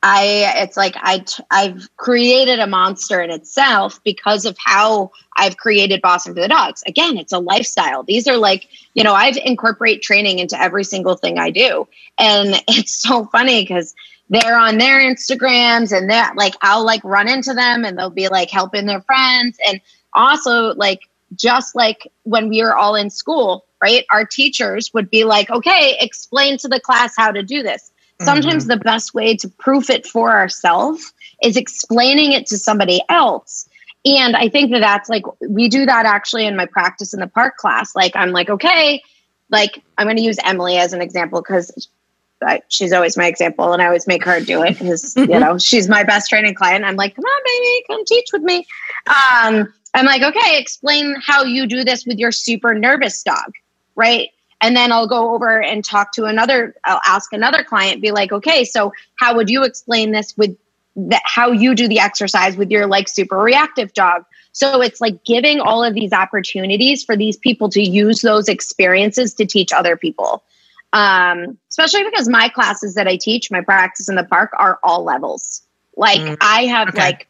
I, 0.02 0.54
it's 0.58 0.78
like 0.78 0.96
I, 0.98 1.20
t- 1.20 1.44
I've 1.52 1.90
created 1.98 2.60
a 2.60 2.68
monster 2.68 3.22
in 3.22 3.32
itself 3.32 4.02
because 4.04 4.46
of 4.46 4.58
how 4.58 5.12
I've 5.36 5.58
created 5.58 6.02
Boston 6.02 6.34
for 6.34 6.40
the 6.40 6.48
dogs. 6.48 6.84
Again, 6.88 7.18
it's 7.18 7.34
a 7.34 7.40
lifestyle. 7.40 8.04
These 8.04 8.28
are 8.28 8.38
like, 8.38 8.70
you 8.94 9.04
know, 9.04 9.14
I've 9.14 9.36
incorporate 9.38 10.02
training 10.02 10.40
into 10.40 10.60
every 10.62 10.86
single 10.86 11.16
thing 11.16 11.38
I 11.38 11.50
do, 11.50 11.88
and 12.18 12.56
it's 12.70 12.94
so 12.96 13.26
funny 13.26 13.62
because 13.62 13.94
they're 14.30 14.58
on 14.58 14.78
their 14.78 15.00
Instagrams 15.00 15.96
and 15.96 16.10
that 16.10 16.36
like 16.36 16.54
I'll 16.62 16.86
like 16.86 17.04
run 17.04 17.28
into 17.28 17.54
them 17.54 17.84
and 17.84 17.98
they'll 17.98 18.10
be 18.10 18.28
like 18.28 18.50
helping 18.50 18.86
their 18.86 19.02
friends 19.02 19.58
and 19.68 19.82
also 20.14 20.74
like 20.76 21.10
just 21.36 21.76
like 21.76 22.12
when 22.24 22.50
we 22.50 22.62
were 22.62 22.76
all 22.76 22.96
in 22.96 23.10
school, 23.10 23.66
right? 23.82 24.06
Our 24.12 24.26
teachers 24.26 24.92
would 24.94 25.10
be 25.10 25.24
like, 25.24 25.50
"Okay, 25.50 25.98
explain 26.00 26.58
to 26.60 26.68
the 26.68 26.80
class 26.80 27.14
how 27.18 27.32
to 27.32 27.44
do 27.44 27.64
this." 27.64 27.92
Mm-hmm. 28.20 28.26
Sometimes 28.26 28.68
the 28.68 28.78
best 28.78 29.14
way 29.14 29.36
to 29.38 29.48
proof 29.48 29.90
it 29.90 30.06
for 30.06 30.32
ourselves 30.32 31.14
is 31.44 31.58
explaining 31.58 32.32
it 32.32 32.46
to 32.48 32.58
somebody 32.58 33.02
else. 33.10 33.68
And 34.06 34.36
I 34.36 34.48
think 34.50 34.72
that 34.72 34.80
that's 34.80 35.10
like 35.10 35.24
we 35.48 35.70
do 35.70 35.86
that 35.86 36.06
actually 36.06 36.46
in 36.46 36.56
my 36.56 36.66
practice 36.66 37.14
in 37.14 37.20
the 37.20 37.28
park 37.28 37.58
class. 37.58 37.96
Like 37.96 38.16
I'm 38.16 38.32
like, 38.32 38.50
"Okay, 38.50 39.02
like 39.50 39.82
I'm 39.98 40.06
going 40.06 40.18
to 40.18 40.24
use 40.24 40.38
Emily 40.44 40.78
as 40.78 40.94
an 40.94 41.02
example 41.02 41.42
because 41.42 41.90
I, 42.46 42.62
she's 42.70 42.94
always 42.94 43.18
my 43.18 43.28
example 43.28 43.74
and 43.74 43.82
I 43.82 43.86
always 43.86 44.08
make 44.08 44.24
her 44.24 44.40
do 44.40 44.64
it 44.64 44.80
because, 44.80 45.16
you 45.18 45.28
know, 45.28 45.58
she's 45.58 45.90
my 45.90 46.04
best 46.04 46.30
training 46.30 46.56
client. 46.56 46.86
I'm 46.86 46.96
like, 46.96 47.16
come 47.16 47.26
on, 47.26 47.42
baby, 47.46 47.84
come 47.88 48.06
teach 48.06 48.28
with 48.32 48.44
me. 48.44 48.66
Um, 49.08 49.74
I'm 49.94 50.06
like, 50.06 50.22
okay, 50.22 50.60
explain 50.60 51.16
how 51.26 51.44
you 51.44 51.68
do 51.68 51.84
this 51.84 52.06
with 52.06 52.20
your 52.20 52.32
super 52.32 52.74
nervous 52.74 53.24
dog, 53.24 53.54
right? 53.96 54.30
And 54.62 54.76
then 54.76 54.92
I'll 54.92 55.08
go 55.08 55.34
over 55.34 55.62
and 55.62 55.84
talk 55.84 56.12
to 56.14 56.26
another, 56.26 56.76
I'll 56.84 57.02
ask 57.06 57.32
another 57.34 57.64
client, 57.64 58.02
be 58.02 58.12
like, 58.12 58.32
okay, 58.32 58.66
so 58.66 58.94
how 59.16 59.36
would 59.36 59.50
you 59.50 59.64
explain 59.64 60.12
this 60.12 60.36
with 60.38 60.58
that, 60.96 61.22
how 61.24 61.52
you 61.52 61.76
do 61.76 61.88
the 61.88 62.00
exercise 62.00 62.58
with 62.58 62.70
your 62.70 62.86
like 62.86 63.08
super 63.08 63.38
reactive 63.38 63.94
dog? 63.94 64.26
So 64.52 64.82
it's 64.82 65.00
like 65.00 65.24
giving 65.24 65.60
all 65.60 65.84
of 65.84 65.94
these 65.94 66.12
opportunities 66.12 67.04
for 67.04 67.16
these 67.16 67.38
people 67.38 67.70
to 67.70 67.82
use 67.82 68.22
those 68.22 68.50
experiences 68.50 69.34
to 69.36 69.46
teach 69.46 69.72
other 69.72 69.96
people 69.96 70.44
um, 70.94 71.58
especially 71.70 72.04
because 72.04 72.28
my 72.28 72.50
classes 72.50 72.96
that 72.96 73.08
I 73.08 73.16
teach, 73.18 73.52
my 73.52 73.62
practice 73.62 74.10
in 74.10 74.16
the 74.16 74.24
park, 74.24 74.52
are 74.58 74.80
all 74.84 75.04
levels. 75.04 75.62
Like 75.96 76.20
Mm, 76.20 76.38
I 76.42 76.66
have 76.66 76.90
okay. 76.90 76.98
like 76.98 77.28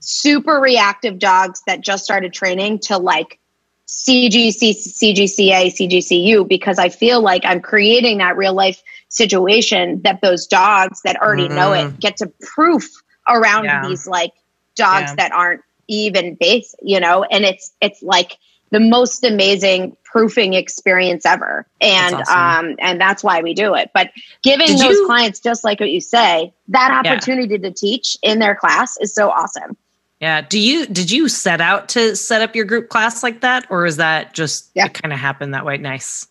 super 0.00 0.54
reactive 0.60 1.18
dogs 1.18 1.62
that 1.66 1.80
just 1.82 2.04
started 2.04 2.32
training 2.32 2.78
to 2.80 2.96
like 2.98 3.38
CGC, 3.86 4.70
CGCA, 4.70 5.66
CGCU 5.66 6.48
because 6.48 6.78
I 6.78 6.88
feel 6.88 7.20
like 7.20 7.42
I'm 7.44 7.60
creating 7.60 8.18
that 8.18 8.36
real 8.36 8.54
life 8.54 8.82
situation 9.08 10.00
that 10.02 10.20
those 10.20 10.46
dogs 10.46 11.02
that 11.02 11.20
already 11.20 11.48
know 11.48 11.72
it 11.72 11.86
Mm. 11.86 12.00
get 12.00 12.16
to 12.18 12.32
proof 12.40 12.88
around 13.28 13.64
Yeah. 13.64 13.86
these 13.86 14.06
like 14.06 14.32
dogs 14.76 15.10
Yeah. 15.10 15.14
that 15.16 15.32
aren't 15.32 15.62
even 15.88 16.36
base, 16.38 16.74
you 16.80 17.00
know, 17.00 17.24
and 17.24 17.44
it's 17.44 17.72
it's 17.80 18.00
like 18.02 18.38
the 18.70 18.78
most 18.80 19.24
amazing 19.24 19.96
proofing 20.10 20.54
experience 20.54 21.24
ever. 21.24 21.66
And 21.80 22.14
awesome. 22.16 22.68
um 22.70 22.76
and 22.80 23.00
that's 23.00 23.22
why 23.22 23.40
we 23.42 23.54
do 23.54 23.74
it. 23.74 23.90
But 23.94 24.10
giving 24.42 24.66
Did 24.66 24.78
those 24.78 24.96
you- 24.96 25.06
clients 25.06 25.40
just 25.40 25.64
like 25.64 25.80
what 25.80 25.90
you 25.90 26.00
say, 26.00 26.52
that 26.68 26.90
Yeah. 27.04 27.12
opportunity 27.12 27.58
to 27.58 27.70
teach 27.70 28.16
in 28.22 28.38
their 28.38 28.54
class 28.54 28.96
is 28.98 29.14
so 29.14 29.30
awesome. 29.30 29.76
Yeah. 30.20 30.40
Do 30.42 30.58
you 30.58 30.86
did 30.86 31.10
you 31.10 31.28
set 31.28 31.60
out 31.60 31.88
to 31.90 32.14
set 32.16 32.42
up 32.42 32.54
your 32.54 32.64
group 32.64 32.88
class 32.90 33.22
like 33.22 33.40
that, 33.40 33.66
or 33.70 33.86
is 33.86 33.96
that 33.96 34.34
just 34.34 34.70
Yeah. 34.74 34.86
it 34.86 34.94
kind 34.94 35.12
of 35.12 35.18
happened 35.18 35.54
that 35.54 35.64
way? 35.64 35.78
Nice. 35.78 36.26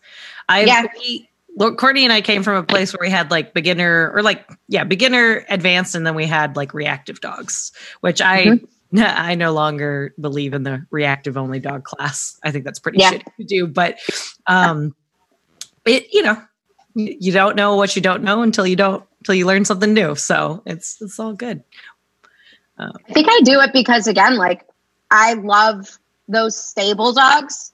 I 0.48 0.64
Yeah. 0.64 0.84
we, 0.98 1.26
Courtney 1.76 2.04
and 2.04 2.12
I 2.12 2.20
came 2.20 2.42
from 2.44 2.54
a 2.54 2.62
place 2.62 2.92
where 2.92 3.00
we 3.06 3.10
had 3.10 3.30
like 3.30 3.52
beginner 3.52 4.12
or 4.14 4.22
like 4.22 4.48
yeah 4.68 4.84
beginner, 4.84 5.44
advanced, 5.48 5.94
and 5.96 6.06
then 6.06 6.14
we 6.14 6.24
had 6.26 6.54
like 6.56 6.72
reactive 6.72 7.20
dogs, 7.20 7.72
which 8.00 8.20
I. 8.22 8.44
Mm-hmm. 8.44 8.64
I 8.96 9.34
no 9.34 9.52
longer 9.52 10.14
believe 10.20 10.54
in 10.54 10.62
the 10.62 10.84
reactive 10.90 11.36
only 11.36 11.60
dog 11.60 11.84
class. 11.84 12.38
I 12.42 12.50
think 12.50 12.64
that's 12.64 12.78
pretty 12.78 12.98
Yeah. 12.98 13.12
shitty 13.12 13.36
to 13.36 13.44
do, 13.44 13.66
but 13.66 13.98
um, 14.46 14.94
it 15.86 16.12
you 16.12 16.22
know 16.22 16.40
you 16.94 17.32
don't 17.32 17.56
know 17.56 17.76
what 17.76 17.94
you 17.94 18.02
don't 18.02 18.22
know 18.22 18.42
until 18.42 18.66
you 18.66 18.76
don't 18.76 19.04
until 19.20 19.34
you 19.34 19.46
learn 19.46 19.64
something 19.64 19.92
new. 19.94 20.14
So 20.14 20.62
it's 20.66 21.00
it's 21.00 21.18
all 21.20 21.32
good. 21.32 21.62
I 22.78 23.12
think 23.12 23.26
I 23.28 23.40
do 23.44 23.60
it 23.60 23.72
because 23.72 24.06
again, 24.06 24.36
like 24.36 24.66
I 25.10 25.34
love 25.34 25.98
those 26.28 26.56
stable 26.56 27.12
dogs. 27.12 27.72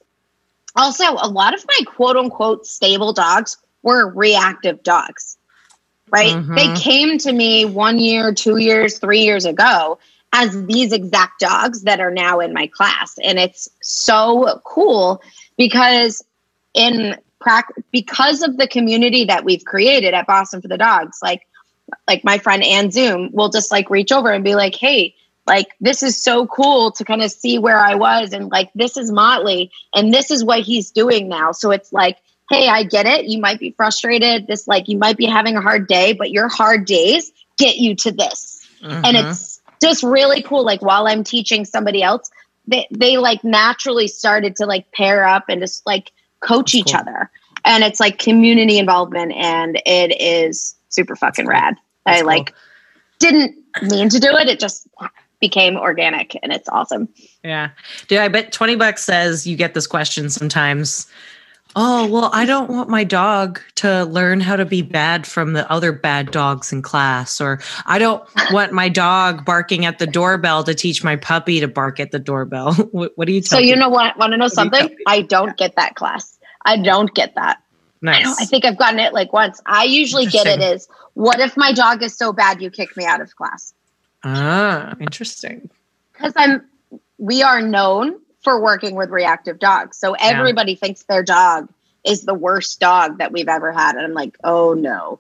Also, 0.74 1.04
a 1.04 1.28
lot 1.28 1.54
of 1.54 1.64
my 1.66 1.84
quote 1.86 2.16
unquote 2.16 2.66
stable 2.66 3.12
dogs 3.12 3.56
were 3.82 4.10
reactive 4.12 4.82
dogs, 4.82 5.38
right? 6.10 6.34
Mhm. 6.34 6.56
They 6.56 6.80
came 6.80 7.18
to 7.18 7.32
me 7.32 7.64
one 7.64 7.98
year, 7.98 8.34
two 8.34 8.56
years, 8.58 8.98
three 8.98 9.20
years 9.20 9.44
ago 9.46 9.98
as 10.32 10.66
these 10.66 10.92
exact 10.92 11.40
dogs 11.40 11.82
that 11.82 12.00
are 12.00 12.10
now 12.10 12.40
in 12.40 12.52
my 12.52 12.66
class. 12.66 13.18
And 13.22 13.38
it's 13.38 13.68
so 13.82 14.60
cool 14.64 15.22
because 15.56 16.24
in 16.74 17.16
practice, 17.40 17.84
because 17.92 18.42
of 18.42 18.56
the 18.56 18.68
community 18.68 19.24
that 19.24 19.44
we've 19.44 19.64
created 19.64 20.14
at 20.14 20.26
Boston 20.26 20.60
for 20.60 20.68
the 20.68 20.78
Dogs, 20.78 21.18
like 21.22 21.46
like 22.08 22.24
my 22.24 22.38
friend 22.38 22.62
Ann 22.64 22.90
Zoom 22.90 23.30
will 23.32 23.48
just 23.48 23.70
like 23.70 23.90
reach 23.90 24.12
over 24.12 24.30
and 24.30 24.42
be 24.44 24.54
like, 24.54 24.74
hey, 24.74 25.14
like 25.46 25.68
this 25.80 26.02
is 26.02 26.20
so 26.20 26.46
cool 26.46 26.90
to 26.92 27.04
kind 27.04 27.22
of 27.22 27.30
see 27.30 27.58
where 27.58 27.78
I 27.78 27.94
was 27.94 28.32
and 28.32 28.50
like 28.50 28.70
this 28.74 28.96
is 28.96 29.10
Motley 29.12 29.70
and 29.94 30.12
this 30.12 30.30
is 30.30 30.44
what 30.44 30.60
he's 30.60 30.90
doing 30.90 31.28
now. 31.28 31.52
So 31.52 31.70
it's 31.70 31.92
like, 31.92 32.18
hey, 32.50 32.68
I 32.68 32.82
get 32.82 33.06
it. 33.06 33.26
You 33.26 33.40
might 33.40 33.60
be 33.60 33.70
frustrated. 33.70 34.46
This 34.46 34.66
like 34.66 34.88
you 34.88 34.98
might 34.98 35.16
be 35.16 35.26
having 35.26 35.56
a 35.56 35.60
hard 35.60 35.86
day, 35.86 36.12
but 36.12 36.30
your 36.30 36.48
hard 36.48 36.84
days 36.84 37.30
get 37.58 37.76
you 37.76 37.94
to 37.96 38.12
this. 38.12 38.66
And 38.82 39.16
Mhm. 39.16 39.30
it's 39.30 39.55
just 39.82 40.02
really 40.02 40.42
cool. 40.42 40.64
Like 40.64 40.82
while 40.82 41.06
I'm 41.06 41.24
teaching 41.24 41.64
somebody 41.64 42.02
else, 42.02 42.30
they 42.66 42.86
they 42.90 43.18
like 43.18 43.44
naturally 43.44 44.08
started 44.08 44.56
to 44.56 44.66
like 44.66 44.90
pair 44.92 45.26
up 45.26 45.44
and 45.48 45.60
just 45.60 45.84
like 45.86 46.12
coach 46.40 46.74
each 46.74 46.94
other. 46.94 47.30
And 47.64 47.82
it's 47.82 48.00
like 48.00 48.18
community 48.18 48.78
involvement 48.78 49.32
and 49.32 49.80
it 49.84 50.20
is 50.20 50.76
super 50.88 51.16
fucking 51.16 51.46
rad. 51.46 51.74
That's 52.04 52.18
I 52.18 52.20
cool. 52.20 52.26
like 52.28 52.54
didn't 53.18 53.56
mean 53.82 54.08
to 54.10 54.20
do 54.20 54.28
it. 54.36 54.48
It 54.48 54.60
just 54.60 54.88
became 55.40 55.76
organic 55.76 56.38
and 56.42 56.52
it's 56.52 56.68
awesome. 56.68 57.08
Yeah. 57.44 57.70
Dude, 58.08 58.18
I 58.18 58.28
bet 58.28 58.52
20 58.52 58.76
bucks 58.76 59.02
says 59.02 59.46
you 59.46 59.56
get 59.56 59.74
this 59.74 59.86
question 59.86 60.30
sometimes. 60.30 61.06
Oh, 61.78 62.06
well, 62.08 62.30
I 62.32 62.46
don't 62.46 62.70
want 62.70 62.88
my 62.88 63.04
dog 63.04 63.60
to 63.76 64.04
learn 64.04 64.40
how 64.40 64.56
to 64.56 64.64
be 64.64 64.80
bad 64.80 65.26
from 65.26 65.52
the 65.52 65.70
other 65.70 65.92
bad 65.92 66.30
dogs 66.30 66.72
in 66.72 66.80
class. 66.80 67.38
Or 67.38 67.60
I 67.84 67.98
don't 67.98 68.24
want 68.50 68.72
my 68.72 68.88
dog 68.88 69.44
barking 69.44 69.84
at 69.84 69.98
the 69.98 70.06
doorbell 70.06 70.64
to 70.64 70.74
teach 70.74 71.04
my 71.04 71.16
puppy 71.16 71.60
to 71.60 71.68
bark 71.68 72.00
at 72.00 72.12
the 72.12 72.18
doorbell. 72.18 72.72
what, 72.92 73.12
what 73.16 73.26
do 73.26 73.34
you 73.34 73.42
So 73.42 73.58
you 73.58 73.74
people? 73.74 73.80
know 73.80 73.88
what? 73.90 74.16
Want 74.16 74.32
to 74.32 74.38
know 74.38 74.48
do 74.48 74.54
tell 74.54 74.70
something? 74.70 74.88
people? 74.88 75.04
I 75.06 75.20
don't 75.20 75.54
get 75.58 75.76
that 75.76 75.96
class. 75.96 76.38
I 76.64 76.78
don't 76.78 77.14
get 77.14 77.34
that. 77.34 77.58
I, 77.58 77.62
Nice. 78.00 78.24
don't, 78.24 78.42
I 78.42 78.44
think 78.46 78.64
I've 78.64 78.78
gotten 78.78 78.98
it 79.00 79.12
like 79.12 79.32
once. 79.32 79.60
I 79.66 79.84
usually 79.84 80.26
get 80.26 80.46
it 80.46 80.60
is 80.60 80.88
what 81.14 81.40
if 81.40 81.56
my 81.56 81.72
dog 81.72 82.02
is 82.02 82.16
so 82.16 82.32
bad 82.32 82.62
you 82.62 82.70
kick 82.70 82.96
me 82.96 83.04
out 83.04 83.20
of 83.20 83.36
class? 83.36 83.74
ah, 84.24 84.94
interesting. 85.00 85.68
because 86.12 86.32
I'm 86.36 86.62
we 87.18 87.42
are 87.42 87.60
known 87.62 88.18
for 88.46 88.60
working 88.60 88.94
with 88.94 89.10
reactive 89.10 89.58
dogs. 89.58 89.96
So 89.98 90.12
everybody 90.12 90.76
thinks 90.76 91.02
their 91.02 91.24
dog 91.24 91.68
is 92.04 92.22
the 92.22 92.32
worst 92.32 92.78
dog 92.78 93.18
that 93.18 93.32
we've 93.32 93.48
ever 93.48 93.72
had. 93.72 93.96
And 93.96 94.04
I'm 94.04 94.14
like, 94.14 94.38
oh 94.44 94.72
no. 94.72 95.18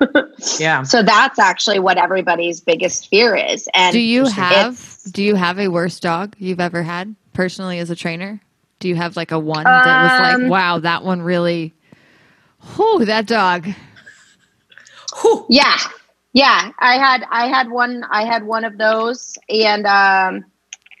Yeah. 0.58 0.84
so 0.84 1.02
that's 1.02 1.38
actually 1.38 1.80
what 1.80 1.98
everybody's 1.98 2.60
biggest 2.60 3.08
fear 3.08 3.34
is. 3.36 3.68
And 3.74 3.92
Do 3.92 4.00
you 4.00 4.24
have 4.24 4.98
do 5.12 5.22
you 5.22 5.34
have 5.34 5.58
a 5.58 5.68
worst 5.68 6.02
dog 6.02 6.34
you've 6.38 6.60
ever 6.60 6.82
had 6.82 7.14
personally 7.34 7.78
as 7.78 7.90
a 7.90 7.94
trainer? 7.94 8.40
Do 8.78 8.88
you 8.88 8.94
have 8.96 9.16
like 9.16 9.30
a 9.30 9.38
one 9.38 9.64
that 9.64 10.02
was 10.02 10.18
like, 10.18 10.34
Um, 10.36 10.48
wow, 10.48 10.78
that 10.78 11.04
one 11.04 11.20
really 11.20 11.74
Whew, 12.74 13.04
that 13.04 13.26
dog. 13.26 13.68
Whew. 15.20 15.44
Yeah. 15.50 15.76
Yeah. 16.32 16.72
I 16.78 16.96
had 16.96 17.26
I 17.30 17.48
had 17.48 17.68
one 17.70 18.02
I 18.10 18.24
had 18.24 18.44
one 18.44 18.64
of 18.64 18.78
those 18.78 19.36
and 19.50 19.86
um 19.86 20.46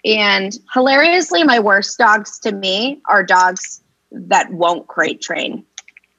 and 0.04 0.58
hilariously 0.72 1.44
my 1.44 1.58
worst 1.60 1.98
dogs 1.98 2.38
to 2.40 2.52
me 2.52 3.00
are 3.08 3.22
dogs 3.22 3.80
that 4.12 4.52
won't 4.52 4.86
crate 4.86 5.20
train. 5.20 5.64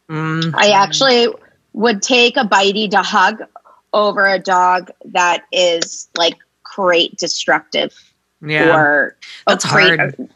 Mm, 0.10 0.54
I 0.56 0.70
actually 0.72 1.28
would 1.74 2.02
take 2.02 2.38
a 2.38 2.44
bitey 2.44 2.90
dog 2.90 3.44
over 3.94 4.26
a 4.28 4.40
dog 4.40 4.92
that 5.06 5.44
is 5.52 6.08
like 6.18 6.36
crate 6.64 7.16
destructive 7.18 7.94
yeah. 8.42 8.76
or 8.76 9.16
a 9.48 9.52
That's 9.52 9.66
crate- 9.66 10.00
hard. 10.00 10.30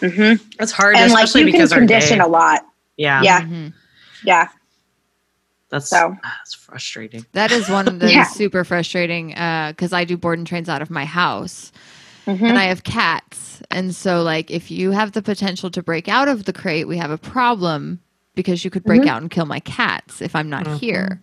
Mhm. 0.00 0.56
That's 0.58 0.72
hard, 0.72 0.96
And 0.96 1.12
like 1.12 1.26
you 1.34 1.44
can 1.44 1.46
because 1.46 1.72
our 1.72 1.78
condition 1.78 2.20
a 2.20 2.26
lot. 2.26 2.66
Yeah. 2.96 3.22
Yeah. 3.22 3.40
Mhm. 3.42 3.72
Yeah. 4.24 4.48
That's 5.70 5.88
So. 5.88 6.16
that's 6.22 6.54
frustrating. 6.54 7.24
That 7.32 7.50
is 7.50 7.68
one 7.68 7.88
of 7.88 7.98
the 8.00 8.10
Yeah. 8.12 8.24
super 8.24 8.64
frustrating 8.64 9.28
because 9.28 9.92
I 9.92 10.04
do 10.04 10.16
board 10.16 10.38
and 10.38 10.46
trains 10.46 10.68
out 10.68 10.82
of 10.82 10.90
my 10.90 11.04
house 11.04 11.72
Mhm. 12.26 12.48
and 12.48 12.58
I 12.58 12.64
have 12.64 12.84
cats. 12.84 13.62
And 13.70 13.94
so, 13.94 14.22
like, 14.22 14.50
if 14.50 14.70
you 14.70 14.92
have 14.92 15.12
the 15.12 15.22
potential 15.22 15.70
to 15.70 15.82
break 15.82 16.08
out 16.08 16.28
of 16.28 16.44
the 16.44 16.52
crate, 16.52 16.88
we 16.88 16.96
have 16.98 17.10
a 17.10 17.18
problem 17.18 18.00
because 18.34 18.64
you 18.64 18.70
could 18.70 18.84
break 18.86 19.02
Mm-hmm. 19.02 19.08
out 19.08 19.22
and 19.22 19.30
kill 19.30 19.46
my 19.46 19.60
cats 19.60 20.22
if 20.22 20.34
I'm 20.36 20.50
not 20.50 20.66
Mhm. 20.66 20.78
here. 20.80 21.20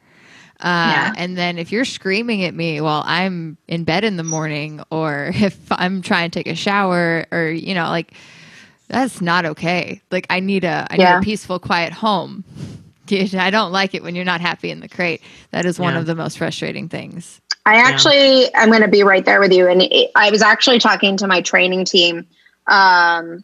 Uh, 0.61 0.65
Yeah. 0.83 1.13
And 1.15 1.37
then 1.37 1.57
if 1.57 1.71
you're 1.71 1.85
screaming 1.85 2.43
at 2.45 2.53
me 2.55 2.81
while 2.81 3.03
I'm 3.05 3.57
in 3.67 3.83
bed 3.83 4.03
in 4.03 4.17
the 4.17 4.23
morning, 4.23 4.81
or 4.91 5.31
if 5.35 5.57
I'm 5.71 6.01
trying 6.01 6.31
to 6.31 6.39
take 6.39 6.47
a 6.51 6.55
shower, 6.55 7.25
or 7.31 7.49
you 7.49 7.73
know, 7.73 7.89
like 7.89 8.13
that's 8.89 9.21
not 9.21 9.45
okay. 9.45 10.01
Like 10.11 10.27
I 10.29 10.39
need 10.39 10.63
a 10.63 10.87
I 10.91 10.97
need 10.97 11.11
a 11.11 11.17
peaceful, 11.17 11.59
quiet 11.59 11.93
home. 11.93 12.43
Dude, 13.05 13.35
I 13.35 13.49
don't 13.49 13.71
like 13.71 13.93
it 13.93 14.03
when 14.03 14.15
you're 14.15 14.25
not 14.25 14.41
happy 14.41 14.69
in 14.71 14.79
the 14.79 14.87
crate. 14.87 15.21
That 15.51 15.65
is 15.65 15.79
one 15.79 15.93
Yeah. 15.93 15.99
of 15.99 16.05
the 16.05 16.15
most 16.15 16.37
frustrating 16.37 16.87
things. 16.87 17.41
I 17.65 17.75
actually, 17.75 18.53
I'm 18.55 18.69
going 18.69 18.81
to 18.81 18.87
be 18.87 19.03
right 19.03 19.23
there 19.23 19.39
with 19.39 19.51
you. 19.53 19.67
And 19.67 19.81
it, 19.81 20.11
I 20.15 20.31
was 20.31 20.41
actually 20.41 20.79
talking 20.79 21.17
to 21.17 21.27
my 21.27 21.41
training 21.41 21.85
team, 21.85 22.27
um, 22.67 23.43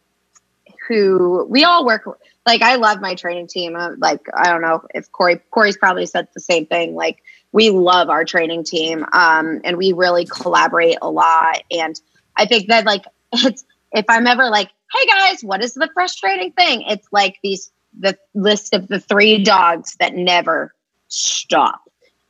who 0.87 1.45
we 1.49 1.63
all 1.63 1.85
work. 1.85 2.03
Like, 2.45 2.61
I 2.61 2.75
love 2.75 2.99
my 3.01 3.15
training 3.15 3.47
team. 3.47 3.75
Uh, 3.75 3.91
like, 3.97 4.21
I 4.35 4.49
don't 4.49 4.61
know 4.61 4.81
if 4.93 5.11
Corey, 5.11 5.39
Corey's 5.51 5.77
probably 5.77 6.05
said 6.05 6.27
the 6.33 6.39
same 6.41 6.65
thing. 6.65 6.95
Like, 6.95 7.21
we 7.51 7.69
love 7.69 8.09
our 8.09 8.25
training 8.25 8.63
team, 8.63 9.05
um, 9.11 9.61
and 9.63 9.77
we 9.77 9.93
really 9.93 10.25
collaborate 10.25 10.97
a 11.01 11.09
lot. 11.09 11.63
And 11.71 11.99
I 12.35 12.45
think 12.45 12.67
that, 12.67 12.85
like, 12.85 13.03
it's 13.33 13.63
if 13.91 14.05
I'm 14.09 14.27
ever 14.27 14.49
like, 14.49 14.69
hey 14.93 15.05
guys, 15.07 15.43
what 15.43 15.63
is 15.63 15.73
the 15.73 15.89
frustrating 15.93 16.51
thing? 16.51 16.83
It's 16.83 17.07
like 17.11 17.37
these 17.43 17.71
the 17.99 18.17
list 18.33 18.73
of 18.73 18.88
the 18.88 18.99
three 18.99 19.43
dogs 19.43 19.95
that 19.99 20.15
never 20.15 20.73
stop. 21.07 21.81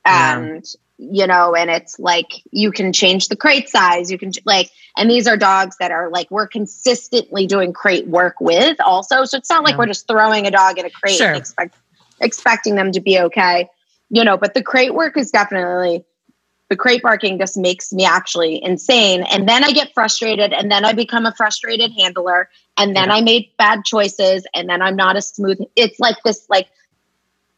Yeah. 0.05 0.38
And 0.38 0.65
you 1.01 1.25
know, 1.25 1.55
and 1.55 1.69
it's 1.69 1.97
like 1.97 2.43
you 2.51 2.73
can 2.73 2.91
change 2.91 3.29
the 3.29 3.36
crate 3.38 3.69
size, 3.69 4.12
you 4.12 4.17
can 4.17 4.34
like, 4.45 4.69
and 4.97 5.10
these 5.10 5.27
are 5.27 5.38
dogs 5.38 5.77
that 5.79 5.91
are 5.91 6.10
like 6.10 6.29
we're 6.29 6.47
consistently 6.47 7.47
doing 7.47 7.71
crate 7.71 8.05
work 8.08 8.41
with 8.41 8.75
also. 8.82 9.23
So 9.23 9.38
it's 9.38 9.49
not 9.49 9.63
like 9.63 9.73
Yeah. 9.73 9.77
we're 9.77 9.86
just 9.86 10.08
throwing 10.10 10.45
a 10.45 10.51
dog 10.51 10.77
in 10.77 10.86
a 10.86 10.89
crate 10.89 11.15
Sure. 11.15 11.27
and 11.29 11.38
expect, 11.38 11.75
expecting 12.19 12.75
them 12.75 12.91
to 12.91 12.99
be 12.99 13.17
okay, 13.17 13.69
you 14.10 14.25
know, 14.25 14.36
but 14.36 14.53
the 14.53 14.62
crate 14.62 14.93
work 14.93 15.17
is 15.17 15.32
definitely 15.32 16.03
the 16.69 16.75
crate 16.75 17.01
barking 17.01 17.38
just 17.39 17.58
makes 17.58 17.91
me 17.91 18.05
actually 18.05 18.63
insane. 18.63 19.23
And 19.23 19.49
then 19.49 19.63
I 19.63 19.71
get 19.71 19.91
frustrated 19.93 20.53
and 20.53 20.71
then 20.71 20.86
I 20.86 20.93
become 20.93 21.25
a 21.25 21.34
frustrated 21.34 21.91
handler 21.97 22.47
and 22.77 22.95
then 22.95 23.10
Yeah. 23.10 23.15
I 23.15 23.21
made 23.21 23.49
bad 23.58 23.84
choices 23.86 24.45
and 24.53 24.69
then 24.69 24.82
I'm 24.82 24.95
not 24.95 25.15
as 25.17 25.27
smooth. 25.27 25.58
It's 25.75 25.99
like 25.99 26.17
this, 26.23 26.45
like, 26.49 26.67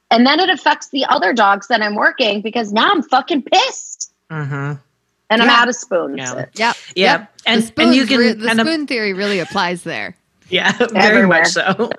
and 0.10 0.26
then 0.26 0.40
it 0.40 0.50
affects 0.50 0.90
the 0.90 1.06
other 1.06 1.34
dogs 1.34 1.68
that 1.68 1.82
I'm 1.82 1.96
working 1.96 2.42
because 2.42 2.72
now 2.74 2.90
I'm 2.90 3.04
fucking 3.04 3.44
pissed 3.44 4.14
Mm-hmm. 4.32 4.74
and 5.30 5.42
I'm 5.42 5.50
out 5.50 5.68
of 5.68 5.76
spoons. 5.76 6.18
Yeah. 6.18 6.34
Yep. 6.36 6.48
Yeah, 6.56 6.74
Yep. 6.96 7.32
and 7.48 7.64
spoons, 7.66 7.88
and 7.88 7.96
you 7.98 8.06
can 8.06 8.18
re- 8.18 8.32
the 8.34 8.50
and 8.50 8.60
I'm- 8.62 8.66
spoon 8.68 8.88
theory 8.88 9.12
really 9.12 9.40
applies 9.40 9.84
there. 9.84 10.16
yeah, 10.50 10.72
very 10.78 10.90
Everywhere. 11.18 11.40
much 11.42 11.48
so. 11.50 11.90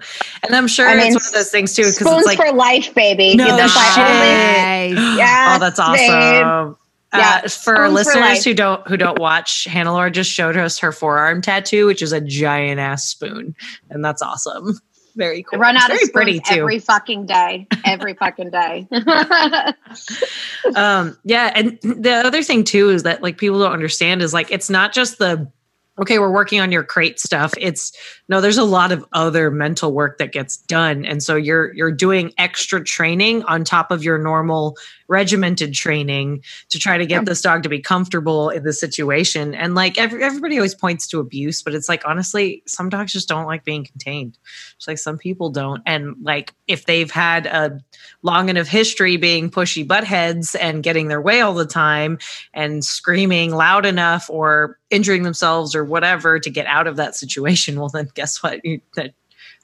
And 0.43 0.55
I'm 0.57 0.67
sure 0.67 0.89
I 0.89 0.95
mean, 0.97 1.09
it's 1.09 1.17
one 1.17 1.27
of 1.27 1.33
those 1.35 1.51
things 1.51 1.75
too 1.75 1.83
because 1.83 1.97
Spoons 1.97 2.19
it's 2.19 2.27
like 2.27 2.39
for 2.39 2.53
life, 2.55 2.95
baby. 2.95 3.35
No 3.37 3.45
shit. 3.47 3.71
I 3.77 4.93
Nice. 4.95 5.17
Yes, 5.19 5.57
oh, 5.57 5.59
that's 5.61 5.79
babe. 5.99 6.77
Awesome. 7.13 7.21
Yeah, 7.21 7.41
Uh, 7.45 7.49
for 7.49 7.89
listeners 7.89 8.45
who 8.45 8.55
don't 8.55 8.87
who 8.89 8.97
don't 8.97 9.19
watch, 9.19 9.67
Hannelore 9.71 10.11
just 10.13 10.31
showed 10.31 10.57
us 10.57 10.79
her 10.79 10.93
forearm 10.93 11.43
tattoo, 11.43 11.87
which 11.87 12.01
is 12.03 12.13
a 12.13 12.21
giant 12.21 12.81
ass 12.81 13.07
spoon, 13.09 13.55
and 13.91 14.05
that's 14.05 14.23
awesome. 14.23 14.79
Very 15.15 15.43
cool. 15.43 15.59
run 15.59 15.77
It's 15.77 15.85
out 15.85 15.91
of 15.91 15.99
very 15.99 16.09
pretty 16.11 16.41
too. 16.41 16.61
every 16.63 16.79
fucking 16.79 17.27
day. 17.27 17.67
Every 17.85 18.15
fucking 18.15 18.51
day. 18.51 18.89
um 20.77 21.17
yeah 21.25 21.53
and 21.55 21.79
the 21.83 22.13
other 22.25 22.43
thing 22.43 22.65
too 22.65 22.89
is 22.91 23.03
that 23.03 23.23
like 23.23 23.39
people 23.39 23.59
don't 23.59 23.73
understand 23.73 24.23
is 24.23 24.33
like 24.33 24.51
it's 24.51 24.71
not 24.71 24.93
just 24.93 25.19
the 25.19 25.51
okay 25.99 26.19
we're 26.19 26.33
working 26.33 26.61
on 26.61 26.73
your 26.73 26.83
crate 26.83 27.19
stuff 27.21 27.53
it's 27.59 27.93
no 28.33 28.41
there's 28.41 28.57
a 28.57 28.65
lot 28.65 28.93
of 28.93 29.05
other 29.13 29.51
mental 29.51 29.93
work 29.93 30.17
that 30.17 30.33
gets 30.33 30.57
done. 30.57 31.05
And 31.05 31.23
so 31.23 31.37
you're 31.37 31.75
you're 31.75 31.93
doing 31.93 32.33
extra 32.39 32.83
training 32.83 33.43
on 33.43 33.63
top 33.63 33.91
of 33.91 34.03
your 34.03 34.17
normal 34.17 34.79
regimented 35.07 35.75
training 35.75 36.43
to 36.71 36.79
try 36.79 36.97
to 36.97 37.05
get 37.05 37.27
this 37.27 37.43
dog 37.43 37.63
to 37.63 37.69
be 37.69 37.79
comfortable 37.79 38.49
in 38.49 38.63
the 38.63 38.73
situation. 38.73 39.55
And 39.55 39.75
like 39.75 39.99
every, 39.99 40.25
everybody 40.25 40.57
always 40.57 40.75
points 40.75 41.07
to 41.09 41.21
abuse 41.21 41.63
but 41.63 41.75
it's 41.75 41.91
like 41.91 42.03
honestly 42.07 42.63
some 42.67 42.89
dogs 42.89 43.13
just 43.13 43.29
don't 43.29 43.45
like 43.45 43.65
being 43.65 43.85
contained. 43.85 44.39
It's 44.77 44.89
like 44.89 44.97
some 44.97 45.19
people 45.19 45.51
don't. 45.51 45.83
And 45.85 46.17
like 46.23 46.55
if 46.67 46.87
they've 46.87 47.11
had 47.11 47.45
a 47.45 47.79
long 48.23 48.49
enough 48.49 48.67
history 48.67 49.19
being 49.19 49.51
pushy 49.51 49.87
butt 49.87 50.05
heads 50.05 50.55
and 50.55 50.83
getting 50.83 51.09
their 51.09 51.21
way 51.21 51.43
all 51.43 51.53
the 51.53 51.67
time 51.67 52.19
and 52.55 52.83
screaming 52.83 53.55
loud 53.55 53.85
enough 53.85 54.31
or 54.31 54.79
injuring 54.89 55.23
themselves 55.23 55.75
or 55.75 55.85
whatever 55.85 56.39
to 56.39 56.51
get 56.51 56.67
out 56.67 56.87
of 56.87 56.97
that 56.97 57.15
situation 57.17 57.79
well 57.81 57.89
then 57.89 58.09
guess 58.15 58.22
what 58.43 58.65
you, 58.65 58.81
that 58.97 59.15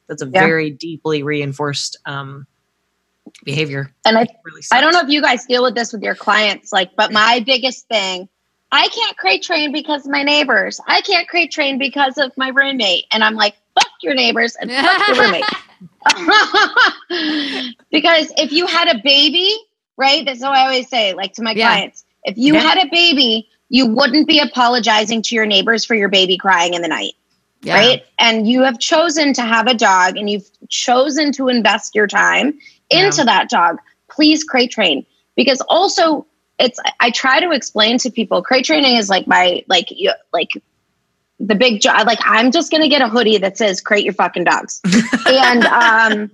that's 0.06 0.22
a 0.22 0.26
Yeah. 0.26 0.40
very 0.40 0.70
deeply 0.70 1.22
reinforced 1.22 1.96
um, 2.06 2.46
behavior 3.44 3.92
and 4.04 4.18
I 4.18 4.26
really 4.44 4.62
I 4.72 4.80
don't 4.80 4.92
know 4.92 5.00
if 5.00 5.08
you 5.08 5.20
guys 5.22 5.44
deal 5.46 5.62
with 5.62 5.74
this 5.74 5.92
with 5.92 6.02
your 6.02 6.14
clients, 6.14 6.72
like, 6.72 6.96
but 6.96 7.12
my 7.12 7.42
biggest 7.44 7.86
thing, 7.88 8.28
I 8.72 8.88
can't 8.88 9.16
crate 9.16 9.42
train 9.42 9.72
because 9.72 10.04
of 10.06 10.12
my 10.12 10.22
neighbors. 10.22 10.80
I 10.86 11.00
can't 11.02 11.28
crate 11.28 11.50
train 11.52 11.78
because 11.78 12.18
of 12.18 12.32
my 12.36 12.48
roommate. 12.48 13.04
And 13.10 13.22
I'm 13.24 13.34
like, 13.34 13.54
fuck 13.74 13.88
your 14.02 14.14
neighbors 14.14 14.56
and 14.56 14.70
fuck 14.70 15.06
your 15.06 15.16
roommate. 15.20 15.44
because 17.90 18.32
if 18.36 18.52
you 18.52 18.66
had 18.66 18.88
a 18.94 19.00
baby, 19.02 19.54
right? 19.96 20.24
That's 20.24 20.40
what 20.40 20.52
I 20.52 20.62
always 20.62 20.88
say, 20.88 21.14
like 21.14 21.34
to 21.34 21.42
my 21.42 21.52
Yeah. 21.52 21.68
clients. 21.68 22.04
If 22.24 22.36
you 22.38 22.54
Yeah. 22.54 22.62
had 22.62 22.78
a 22.86 22.90
baby, 22.90 23.48
you 23.68 23.86
wouldn't 23.86 24.26
be 24.26 24.40
apologizing 24.40 25.22
to 25.22 25.34
your 25.34 25.46
neighbors 25.46 25.84
for 25.84 25.94
your 25.94 26.08
baby 26.08 26.36
crying 26.38 26.74
in 26.74 26.82
the 26.82 26.88
night 26.88 27.14
Yeah. 27.62 27.74
right? 27.74 28.02
And 28.18 28.46
you 28.48 28.62
have 28.62 28.78
chosen 28.78 29.32
to 29.34 29.42
have 29.42 29.66
a 29.66 29.74
dog 29.74 30.16
and 30.16 30.30
you've 30.30 30.48
chosen 30.68 31.32
to 31.32 31.48
invest 31.48 31.94
your 31.94 32.06
time 32.06 32.58
Yeah. 32.90 33.06
into 33.06 33.24
that 33.24 33.48
dog. 33.50 33.78
Please 34.10 34.44
crate 34.44 34.70
train 34.70 35.04
because 35.36 35.60
also 35.68 36.26
it's 36.58 36.78
I 37.00 37.10
try 37.10 37.40
to 37.40 37.50
explain 37.52 37.98
to 37.98 38.10
people 38.10 38.42
crate 38.42 38.64
training 38.64 38.96
is 38.96 39.08
like 39.08 39.26
my 39.26 39.64
like 39.68 39.86
you 39.90 40.12
like 40.32 40.50
the 41.40 41.54
big 41.54 41.80
job 41.80 42.06
like 42.06 42.18
I'm 42.24 42.50
just 42.50 42.70
gonna 42.72 42.88
get 42.88 43.00
a 43.02 43.08
hoodie 43.08 43.38
that 43.38 43.56
says 43.58 43.80
crate 43.80 44.04
your 44.04 44.14
fucking 44.14 44.44
dogs. 44.44 44.80
and 45.26 45.64
um 45.64 46.30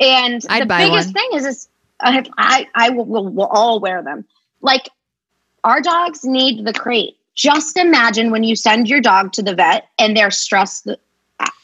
and 0.00 0.42
I'd 0.48 0.62
the 0.62 0.66
biggest 0.66 1.08
one. 1.08 1.12
thing 1.14 1.28
is 1.34 1.44
is 1.46 1.68
I 2.00 2.24
I, 2.38 2.66
I 2.74 2.90
will, 2.90 3.04
will, 3.06 3.28
will 3.28 3.46
all 3.46 3.80
wear 3.80 4.02
them. 4.02 4.24
Like 4.60 4.88
our 5.64 5.80
dogs 5.80 6.24
need 6.24 6.64
the 6.64 6.72
crate. 6.72 7.16
Just 7.36 7.76
imagine 7.76 8.30
when 8.30 8.42
you 8.42 8.56
send 8.56 8.88
your 8.88 9.00
dog 9.00 9.32
to 9.34 9.42
the 9.42 9.54
vet 9.54 9.88
and 9.98 10.16
they're 10.16 10.30
stressed 10.30 10.88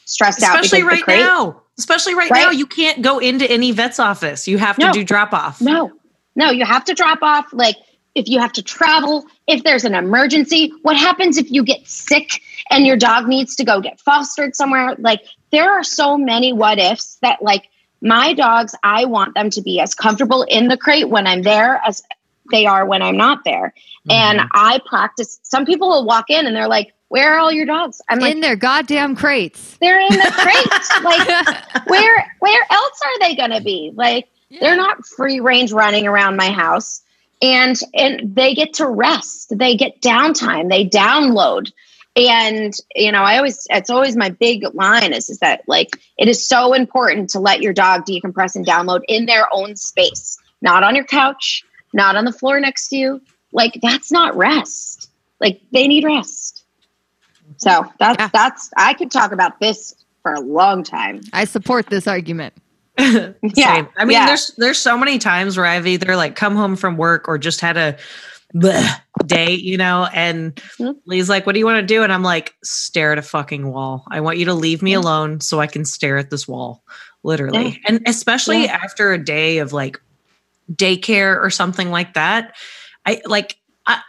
stressed 0.05 0.43
out 0.43 0.59
especially 0.59 0.81
because 0.83 0.91
right 0.99 1.03
crate. 1.03 1.19
now 1.19 1.61
especially 1.79 2.13
right, 2.13 2.29
Right? 2.29 2.43
now 2.43 2.51
you 2.51 2.65
can't 2.67 3.01
go 3.01 3.19
into 3.19 3.49
any 3.49 3.71
vet's 3.71 3.99
office 3.99 4.47
you 4.47 4.57
have 4.57 4.75
to 4.75 4.87
No. 4.87 4.91
do 4.93 5.03
drop 5.03 5.33
off 5.33 5.61
No, 5.61 5.91
no, 6.35 6.51
you 6.51 6.65
have 6.65 6.83
to 6.85 6.93
drop 6.93 7.19
off. 7.21 7.47
Like 7.53 7.77
if 8.15 8.27
you 8.27 8.39
have 8.39 8.51
to 8.53 8.61
travel, 8.61 9.25
if 9.47 9.63
there's 9.63 9.85
an 9.85 9.95
emergency, 9.95 10.71
what 10.83 10.95
happens 10.97 11.37
if 11.37 11.49
you 11.51 11.63
get 11.63 11.87
sick 11.87 12.41
and 12.69 12.85
your 12.85 12.95
dog 12.97 13.27
needs 13.27 13.55
to 13.55 13.63
go 13.63 13.81
get 13.81 13.99
fostered 13.99 14.55
somewhere? 14.55 14.95
Like 14.99 15.21
there 15.51 15.71
are 15.71 15.83
so 15.83 16.15
many 16.17 16.53
what 16.53 16.77
ifs 16.79 17.17
that 17.23 17.41
like 17.41 17.69
my 18.01 18.33
dogs, 18.33 18.75
I 18.83 19.05
want 19.05 19.33
them 19.33 19.49
to 19.51 19.61
be 19.61 19.79
as 19.79 19.95
comfortable 19.95 20.43
in 20.43 20.67
the 20.67 20.77
crate 20.77 21.09
when 21.09 21.25
I'm 21.25 21.41
there 21.41 21.81
as 21.85 22.03
they 22.51 22.65
are 22.65 22.85
when 22.85 23.01
I'm 23.01 23.17
not 23.17 23.39
there. 23.45 23.73
And 24.09 24.39
Mhm. 24.39 24.47
I 24.53 24.79
practice. 24.85 25.39
Some 25.43 25.65
people 25.65 25.89
will 25.89 26.05
walk 26.05 26.29
in 26.29 26.45
and 26.45 26.55
they're 26.55 26.67
like, 26.67 26.93
"Where 27.09 27.33
are 27.33 27.39
all 27.39 27.51
your 27.51 27.65
dogs?" 27.65 28.01
I'm 28.09 28.19
like, 28.19 28.33
in 28.33 28.41
their 28.41 28.55
goddamn 28.55 29.15
crates. 29.15 29.77
"They're 29.79 29.99
in 29.99 30.09
the 30.17 30.31
crate." 30.31 31.03
like 31.03 31.87
where 31.87 32.35
where 32.39 32.61
else 32.69 32.99
are 33.03 33.19
they 33.19 33.35
going 33.35 33.51
to 33.51 33.61
be? 33.61 33.91
Like 33.95 34.27
they're 34.59 34.75
not 34.75 35.05
free 35.05 35.39
range 35.39 35.71
running 35.71 36.05
around 36.07 36.35
my 36.35 36.51
house. 36.51 37.01
and 37.41 37.77
and 37.93 38.35
they 38.35 38.53
get 38.53 38.73
to 38.75 38.87
rest 38.87 39.57
they 39.57 39.75
get 39.75 39.99
downtime 40.01 40.69
they 40.69 40.85
download 40.87 41.71
and 42.15 42.73
you 42.95 43.11
know 43.11 43.21
i 43.23 43.35
always 43.37 43.65
it's 43.69 43.89
always 43.89 44.15
my 44.15 44.29
big 44.29 44.63
line 44.73 45.11
is 45.11 45.29
is 45.29 45.39
that 45.39 45.61
like 45.67 45.89
it 46.17 46.27
is 46.29 46.47
so 46.47 46.73
important 46.73 47.29
to 47.31 47.39
let 47.39 47.61
your 47.61 47.73
dog 47.73 48.05
decompress 48.05 48.55
and 48.55 48.65
download 48.65 49.01
in 49.09 49.25
their 49.25 49.47
own 49.51 49.75
space 49.75 50.37
not 50.61 50.83
on 50.83 50.95
your 50.95 51.03
couch 51.05 51.63
not 51.93 52.15
on 52.15 52.25
the 52.25 52.31
floor 52.33 52.59
next 52.59 52.89
to 52.89 52.95
you 52.97 53.21
like 53.51 53.79
that's 53.81 54.11
not 54.11 54.35
rest 54.35 55.09
like 55.39 55.61
they 55.71 55.87
need 55.87 56.03
rest 56.03 56.65
so 57.57 57.85
that's 57.99 58.19
Yeah. 58.19 58.29
that's 58.33 58.69
i 58.77 58.93
could 58.93 59.11
talk 59.11 59.31
about 59.31 59.59
this 59.59 59.93
for 60.21 60.33
a 60.33 60.39
long 60.39 60.83
time 60.83 61.21
I 61.33 61.43
support 61.45 61.87
this 61.87 62.07
argument. 62.07 62.53
Yeah, 62.97 63.33
Same. 63.75 63.87
I 63.97 64.05
mean, 64.05 64.11
yeah. 64.13 64.27
there's 64.27 64.51
there's 64.57 64.77
so 64.77 64.97
many 64.97 65.17
times 65.17 65.57
where 65.57 65.65
I've 65.65 65.85
either 65.87 66.15
like 66.15 66.35
come 66.37 66.55
home 66.55 66.75
from 66.77 66.95
work 66.95 67.27
or 67.27 67.37
just 67.37 67.59
had 67.59 67.75
a 67.75 67.97
bleh 68.55 69.01
day, 69.25 69.51
you 69.55 69.77
know, 69.77 70.07
and 70.13 70.55
Mhm. 70.79 70.95
Lee's 71.07 71.27
like, 71.27 71.45
"What 71.45 71.53
do 71.53 71.59
you 71.59 71.65
want 71.65 71.81
to 71.81 71.85
do?" 71.85 72.03
And 72.03 72.13
I'm 72.13 72.23
like, 72.23 72.53
"Stare 72.63 73.11
at 73.11 73.17
a 73.17 73.21
fucking 73.23 73.67
wall. 73.69 74.05
I 74.11 74.21
want 74.21 74.37
you 74.37 74.45
to 74.45 74.53
leave 74.53 74.81
me 74.81 74.91
Yeah. 74.91 74.99
alone 74.99 75.41
so 75.41 75.59
I 75.59 75.67
can 75.67 75.83
stare 75.85 76.17
at 76.17 76.29
this 76.29 76.47
wall." 76.47 76.83
Literally, 77.23 77.81
and 77.87 77.99
especially 78.05 78.63
Yeah. 78.65 78.79
after 78.81 79.11
a 79.11 79.17
day 79.17 79.57
of 79.57 79.73
like 79.73 79.99
daycare 80.75 81.41
or 81.41 81.49
something 81.49 81.91
like 81.91 82.13
that, 82.13 82.55
I 83.05 83.21
like. 83.25 83.57
I, 83.85 84.01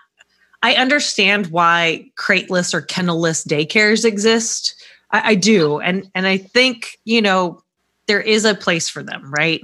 I 0.62 0.74
understand 0.74 1.48
why 1.48 2.10
crateless 2.16 2.74
or 2.74 2.82
kennelless 2.82 3.46
daycares 3.46 4.04
exist. 4.04 4.74
I, 5.10 5.30
I 5.30 5.34
do, 5.34 5.80
and 5.80 6.10
and 6.14 6.26
I 6.26 6.36
think 6.36 6.98
you 7.04 7.22
know 7.22 7.62
there 8.06 8.20
is 8.20 8.44
a 8.44 8.54
place 8.54 8.88
for 8.88 9.02
them, 9.02 9.32
right? 9.32 9.62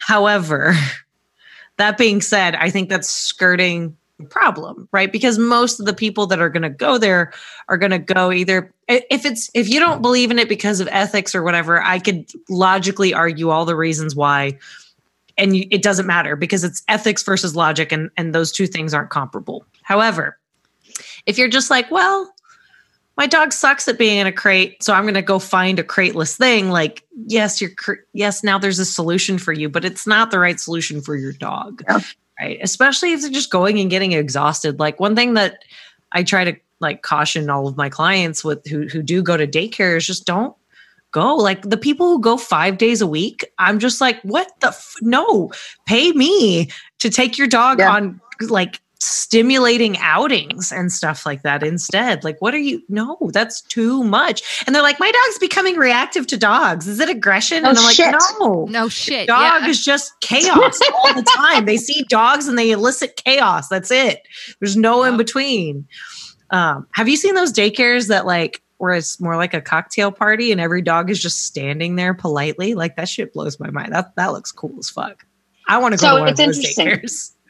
However, 0.00 0.74
that 1.78 1.98
being 1.98 2.20
said, 2.20 2.54
I 2.54 2.70
think 2.70 2.88
that's 2.88 3.08
skirting 3.08 3.96
the 4.18 4.26
problem, 4.26 4.88
right? 4.92 5.10
Because 5.10 5.38
most 5.38 5.80
of 5.80 5.86
the 5.86 5.94
people 5.94 6.26
that 6.26 6.40
are 6.40 6.50
going 6.50 6.62
to 6.62 6.70
go 6.70 6.98
there 6.98 7.32
are 7.68 7.78
going 7.78 7.92
to 7.92 7.98
go 7.98 8.32
either 8.32 8.72
if 8.88 9.24
it's 9.24 9.50
if 9.54 9.68
you 9.68 9.78
don't 9.80 10.02
believe 10.02 10.30
in 10.30 10.38
it 10.38 10.48
because 10.48 10.80
of 10.80 10.88
ethics 10.90 11.34
or 11.34 11.42
whatever, 11.42 11.82
I 11.82 11.98
could 11.98 12.30
logically 12.48 13.14
argue 13.14 13.50
all 13.50 13.64
the 13.64 13.76
reasons 13.76 14.16
why 14.16 14.58
and 15.38 15.56
you, 15.56 15.66
it 15.70 15.82
doesn't 15.82 16.06
matter 16.06 16.36
because 16.36 16.64
it's 16.64 16.82
ethics 16.88 17.22
versus 17.22 17.56
logic 17.56 17.92
and 17.92 18.10
and 18.16 18.34
those 18.34 18.52
two 18.52 18.66
things 18.66 18.92
aren't 18.92 19.10
comparable. 19.10 19.64
However, 19.82 20.38
if 21.24 21.38
you're 21.38 21.48
just 21.48 21.70
like, 21.70 21.90
well, 21.90 22.32
my 23.16 23.26
dog 23.26 23.52
sucks 23.52 23.88
at 23.88 23.98
being 23.98 24.18
in 24.18 24.26
a 24.26 24.32
crate, 24.32 24.82
so 24.82 24.92
I'm 24.92 25.02
going 25.04 25.14
to 25.14 25.22
go 25.22 25.38
find 25.38 25.78
a 25.78 25.84
crateless 25.84 26.36
thing. 26.36 26.70
Like, 26.70 27.04
yes, 27.26 27.60
you're 27.60 27.70
cr- 27.70 28.04
yes, 28.12 28.44
now 28.44 28.58
there's 28.58 28.78
a 28.78 28.84
solution 28.84 29.38
for 29.38 29.52
you, 29.52 29.68
but 29.68 29.84
it's 29.84 30.06
not 30.06 30.30
the 30.30 30.38
right 30.38 30.58
solution 30.60 31.00
for 31.00 31.16
your 31.16 31.32
dog, 31.32 31.82
Yeah. 31.88 32.00
right? 32.40 32.58
Especially 32.62 33.12
if 33.12 33.22
they're 33.22 33.30
just 33.30 33.50
going 33.50 33.80
and 33.80 33.90
getting 33.90 34.12
exhausted. 34.12 34.78
Like 34.78 35.00
one 35.00 35.16
thing 35.16 35.34
that 35.34 35.64
I 36.12 36.22
try 36.22 36.44
to 36.44 36.56
like 36.80 37.02
caution 37.02 37.50
all 37.50 37.66
of 37.66 37.76
my 37.76 37.88
clients 37.88 38.44
with 38.44 38.64
who 38.68 38.86
who 38.86 39.02
do 39.02 39.20
go 39.20 39.36
to 39.36 39.48
daycare 39.48 39.96
is 39.96 40.06
just 40.06 40.24
don't 40.24 40.54
go. 41.12 41.34
Like 41.36 41.62
the 41.62 41.76
people 41.76 42.08
who 42.08 42.20
go 42.20 42.36
five 42.36 42.78
days 42.78 43.00
a 43.00 43.06
week, 43.06 43.44
I'm 43.58 43.78
just 43.78 44.00
like, 44.00 44.20
what 44.22 44.52
the 44.60 44.68
f- 44.68 44.94
no? 45.02 45.50
Pay 45.86 46.12
me 46.12 46.70
to 46.98 47.10
take 47.10 47.38
your 47.38 47.46
dog 47.46 47.78
Yeah. 47.80 47.92
on 47.92 48.20
like 48.48 48.80
stimulating 49.00 49.96
outings 49.98 50.72
and 50.72 50.90
stuff 50.90 51.24
like 51.24 51.42
that 51.42 51.62
instead. 51.62 52.24
Like, 52.24 52.40
what 52.40 52.52
are 52.54 52.58
you? 52.58 52.82
No, 52.88 53.16
that's 53.32 53.60
too 53.62 54.02
much. 54.02 54.64
And 54.66 54.74
they're 54.74 54.82
like, 54.82 54.98
my 54.98 55.10
dog's 55.10 55.38
becoming 55.38 55.76
reactive 55.76 56.26
to 56.28 56.36
dogs. 56.36 56.88
Is 56.88 56.98
it 56.98 57.08
aggression? 57.08 57.64
Oh, 57.64 57.70
and 57.70 57.78
I'm 57.78 57.84
like, 57.84 58.20
no. 58.40 58.66
No 58.68 58.88
shit. 58.88 59.28
Dog 59.28 59.62
yeah. 59.62 59.68
is 59.68 59.84
just 59.84 60.18
chaos 60.20 60.80
all 60.94 61.14
the 61.14 61.22
time. 61.36 61.64
They 61.64 61.76
see 61.76 62.04
dogs 62.08 62.48
and 62.48 62.58
they 62.58 62.70
elicit 62.72 63.16
chaos. 63.24 63.68
That's 63.68 63.90
it. 63.90 64.22
There's 64.60 64.76
no 64.76 65.04
in 65.04 65.16
between. 65.16 65.86
Um, 66.50 66.86
have 66.92 67.08
you 67.08 67.16
seen 67.16 67.34
those 67.34 67.52
daycares 67.52 68.08
that 68.08 68.26
like 68.26 68.62
where 68.78 68.94
it's 68.94 69.20
more 69.20 69.36
like 69.36 69.54
a 69.54 69.60
cocktail 69.60 70.10
party 70.10 70.50
and 70.52 70.60
every 70.60 70.82
dog 70.82 71.10
is 71.10 71.20
just 71.20 71.44
standing 71.44 71.96
there 71.96 72.14
politely? 72.14 72.74
Like 72.74 72.96
that 72.96 73.08
shit 73.08 73.32
blows 73.32 73.60
my 73.60 73.70
mind. 73.70 73.92
That 73.92 74.16
that 74.16 74.32
looks 74.32 74.50
cool 74.52 74.74
as 74.78 74.88
fuck. 74.90 75.24
I 75.68 75.78
want 75.78 75.92
to 75.94 76.00
go 76.00 76.08
So 76.08 76.14
to 76.16 76.20
one 76.22 76.28
it's 76.30 76.40
of 76.40 76.46
those 76.46 76.56
interesting. 76.58 76.86
daycares. 76.86 77.32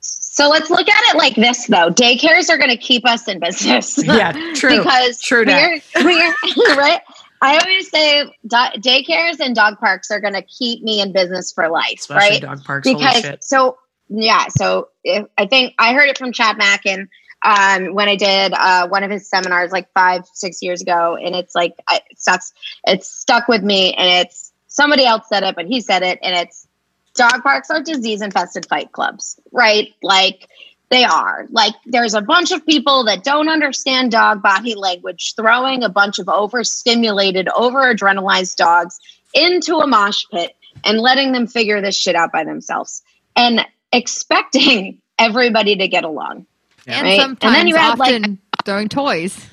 So 0.00 0.48
let's 0.48 0.68
look 0.68 0.88
at 0.88 1.14
it 1.14 1.16
like 1.16 1.36
this, 1.36 1.68
though. 1.68 1.90
Daycares 1.90 2.50
are 2.50 2.58
going 2.58 2.70
to 2.70 2.76
keep 2.76 3.06
us 3.06 3.28
in 3.28 3.38
business. 3.38 3.98
Yeah, 4.04 4.32
true. 4.56 4.78
because 4.78 5.20
True 5.20 5.44
we're, 5.46 5.80
we're 6.04 6.34
right. 6.76 7.00
I 7.40 7.56
always 7.58 7.88
say 7.88 8.24
do- 8.44 8.80
daycares 8.80 9.38
and 9.38 9.54
dog 9.54 9.78
parks 9.78 10.10
are 10.10 10.20
going 10.20 10.34
to 10.34 10.42
keep 10.42 10.82
me 10.82 11.00
in 11.00 11.12
business 11.12 11.52
for 11.52 11.68
life, 11.68 11.98
Especially 12.00 12.30
right? 12.30 12.42
dog 12.42 12.64
parks. 12.64 12.88
Because 12.88 13.24
so 13.46 13.78
yeah, 14.08 14.46
so 14.48 14.88
if, 15.04 15.24
I 15.38 15.46
think 15.46 15.74
I 15.78 15.94
heard 15.94 16.08
it 16.08 16.18
from 16.18 16.32
Chad 16.32 16.58
Mackin 16.58 17.08
um, 17.44 17.94
when 17.94 18.08
I 18.08 18.16
did 18.16 18.52
uh, 18.54 18.88
one 18.88 19.04
of 19.04 19.10
his 19.10 19.28
seminars 19.28 19.70
like 19.70 19.92
five, 19.92 20.26
six 20.32 20.62
years 20.62 20.80
ago, 20.80 21.16
and 21.16 21.34
it's 21.36 21.54
like 21.54 21.74
I, 21.86 22.00
it 22.10 22.18
stuck, 22.18 22.40
it's 22.86 23.08
stuck 23.08 23.48
with 23.48 23.62
me, 23.62 23.92
and 23.94 24.26
it's 24.26 24.52
somebody 24.66 25.04
else 25.04 25.28
said 25.28 25.42
it, 25.42 25.54
but 25.54 25.66
he 25.66 25.80
said 25.80 26.02
it, 26.02 26.18
and 26.22 26.34
it's 26.34 26.66
dog 27.14 27.42
parks 27.42 27.70
are 27.70 27.82
disease 27.82 28.22
infested 28.22 28.66
fight 28.66 28.92
clubs, 28.92 29.38
right? 29.52 29.94
Like 30.02 30.48
they 30.90 31.04
are. 31.04 31.46
Like 31.50 31.74
there's 31.86 32.14
a 32.14 32.22
bunch 32.22 32.50
of 32.50 32.64
people 32.64 33.04
that 33.04 33.24
don't 33.24 33.48
understand 33.48 34.12
dog 34.12 34.42
body 34.42 34.74
language 34.74 35.34
throwing 35.36 35.82
a 35.82 35.88
bunch 35.88 36.18
of 36.18 36.28
overstimulated, 36.28 37.48
over 37.48 37.94
adrenalized 37.94 38.56
dogs 38.56 38.98
into 39.34 39.76
a 39.76 39.86
mosh 39.86 40.24
pit 40.30 40.56
and 40.84 40.98
letting 40.98 41.32
them 41.32 41.46
figure 41.46 41.80
this 41.80 41.96
shit 41.96 42.14
out 42.14 42.32
by 42.32 42.44
themselves 42.44 43.02
and 43.36 43.66
expecting 43.92 45.00
everybody 45.18 45.76
to 45.76 45.88
get 45.88 46.04
along. 46.04 46.46
Yeah. 46.86 46.98
and 46.98 47.02
Right. 47.04 47.12
And 47.12 47.20
sometimes 47.22 47.54
then 47.56 47.66
you 47.68 47.76
have, 47.76 47.98
like- 47.98 48.14
often 48.14 48.38
throwing 48.64 48.88
toys. 48.88 49.46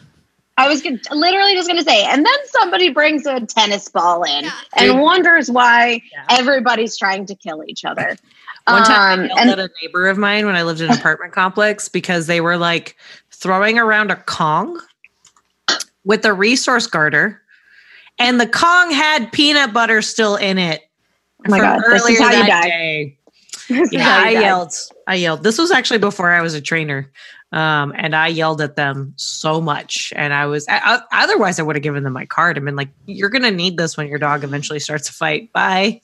I 0.57 0.67
was 0.67 0.81
gonna, 0.81 0.99
literally 1.11 1.53
just 1.55 1.67
going 1.67 1.79
to 1.83 1.89
say, 1.89 2.03
and 2.05 2.23
then 2.25 2.33
somebody 2.47 2.89
brings 2.89 3.25
a 3.25 3.39
tennis 3.45 3.87
ball 3.89 4.23
in 4.23 4.45
and 4.77 4.91
Dude. 4.91 4.97
wonders 4.99 5.49
why 5.49 6.01
Yeah. 6.11 6.25
everybody's 6.29 6.97
trying 6.97 7.25
to 7.27 7.35
kill 7.35 7.63
each 7.67 7.83
other. 7.85 8.17
One 8.67 8.83
time 8.83 8.91
I 8.99 9.13
Um, 9.23 9.25
yelled 9.27 9.39
and 9.39 9.49
at 9.49 9.59
a 9.59 9.69
neighbor 9.81 10.07
of 10.07 10.17
mine 10.19 10.45
when 10.45 10.55
I 10.55 10.61
lived 10.63 10.81
in 10.81 10.91
an 10.91 10.97
apartment 10.97 11.33
complex 11.33 11.87
because 11.89 12.27
they 12.27 12.41
were 12.41 12.57
like 12.57 12.95
throwing 13.31 13.79
around 13.79 14.11
a 14.11 14.17
Kong 14.17 14.79
with 16.03 16.25
a 16.25 16.33
resource 16.33 16.85
guarder, 16.85 17.41
and 18.19 18.39
the 18.39 18.45
Kong 18.47 18.91
had 18.91 19.31
peanut 19.31 19.73
butter 19.73 20.01
still 20.03 20.35
in 20.35 20.57
it. 20.59 20.81
Oh 21.47 21.49
my 21.49 21.59
God, 21.59 21.81
this 21.89 22.07
is 22.07 22.19
how 22.19 22.29
you 22.31 22.45
die. 22.45 22.61
day. 22.67 23.17
Yeah, 23.91 24.21
I 24.25 24.29
yelled. 24.31 24.73
I 25.07 25.15
yelled. 25.15 25.43
This 25.43 25.57
was 25.57 25.71
actually 25.71 25.99
before 25.99 26.31
I 26.31 26.41
was 26.41 26.53
a 26.53 26.61
trainer. 26.61 27.11
Um, 27.53 27.91
and 27.97 28.15
I 28.15 28.27
yelled 28.27 28.61
at 28.61 28.75
them 28.77 29.13
so 29.17 29.59
much. 29.59 30.13
And 30.15 30.33
I 30.33 30.45
was, 30.45 30.65
I, 30.69 30.79
I- 31.11 31.23
otherwise, 31.23 31.59
I 31.59 31.63
would 31.63 31.75
have 31.75 31.83
given 31.83 32.03
them 32.03 32.13
my 32.13 32.25
card 32.25 32.55
and 32.57 32.65
been 32.65 32.77
like, 32.77 32.89
you're 33.05 33.29
going 33.29 33.43
to 33.43 33.51
need 33.51 33.75
this 33.77 33.97
when 33.97 34.07
your 34.07 34.19
dog 34.19 34.43
eventually 34.45 34.79
starts 34.79 35.09
a 35.09 35.13
fight. 35.13 35.51
Bye. 35.51 35.99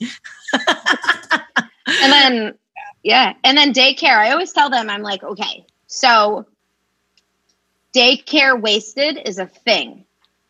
and 0.52 2.12
then 2.12 2.54
yeah 3.02 3.32
and 3.44 3.56
then 3.56 3.72
daycare 3.72 4.16
i 4.18 4.30
always 4.32 4.52
tell 4.52 4.70
them 4.70 4.90
i'm 4.90 5.02
like 5.02 5.22
okay 5.22 5.64
so 5.86 6.44
daycare 7.94 8.60
wasted 8.60 9.18
is 9.24 9.38
a 9.38 9.46
thing 9.46 10.04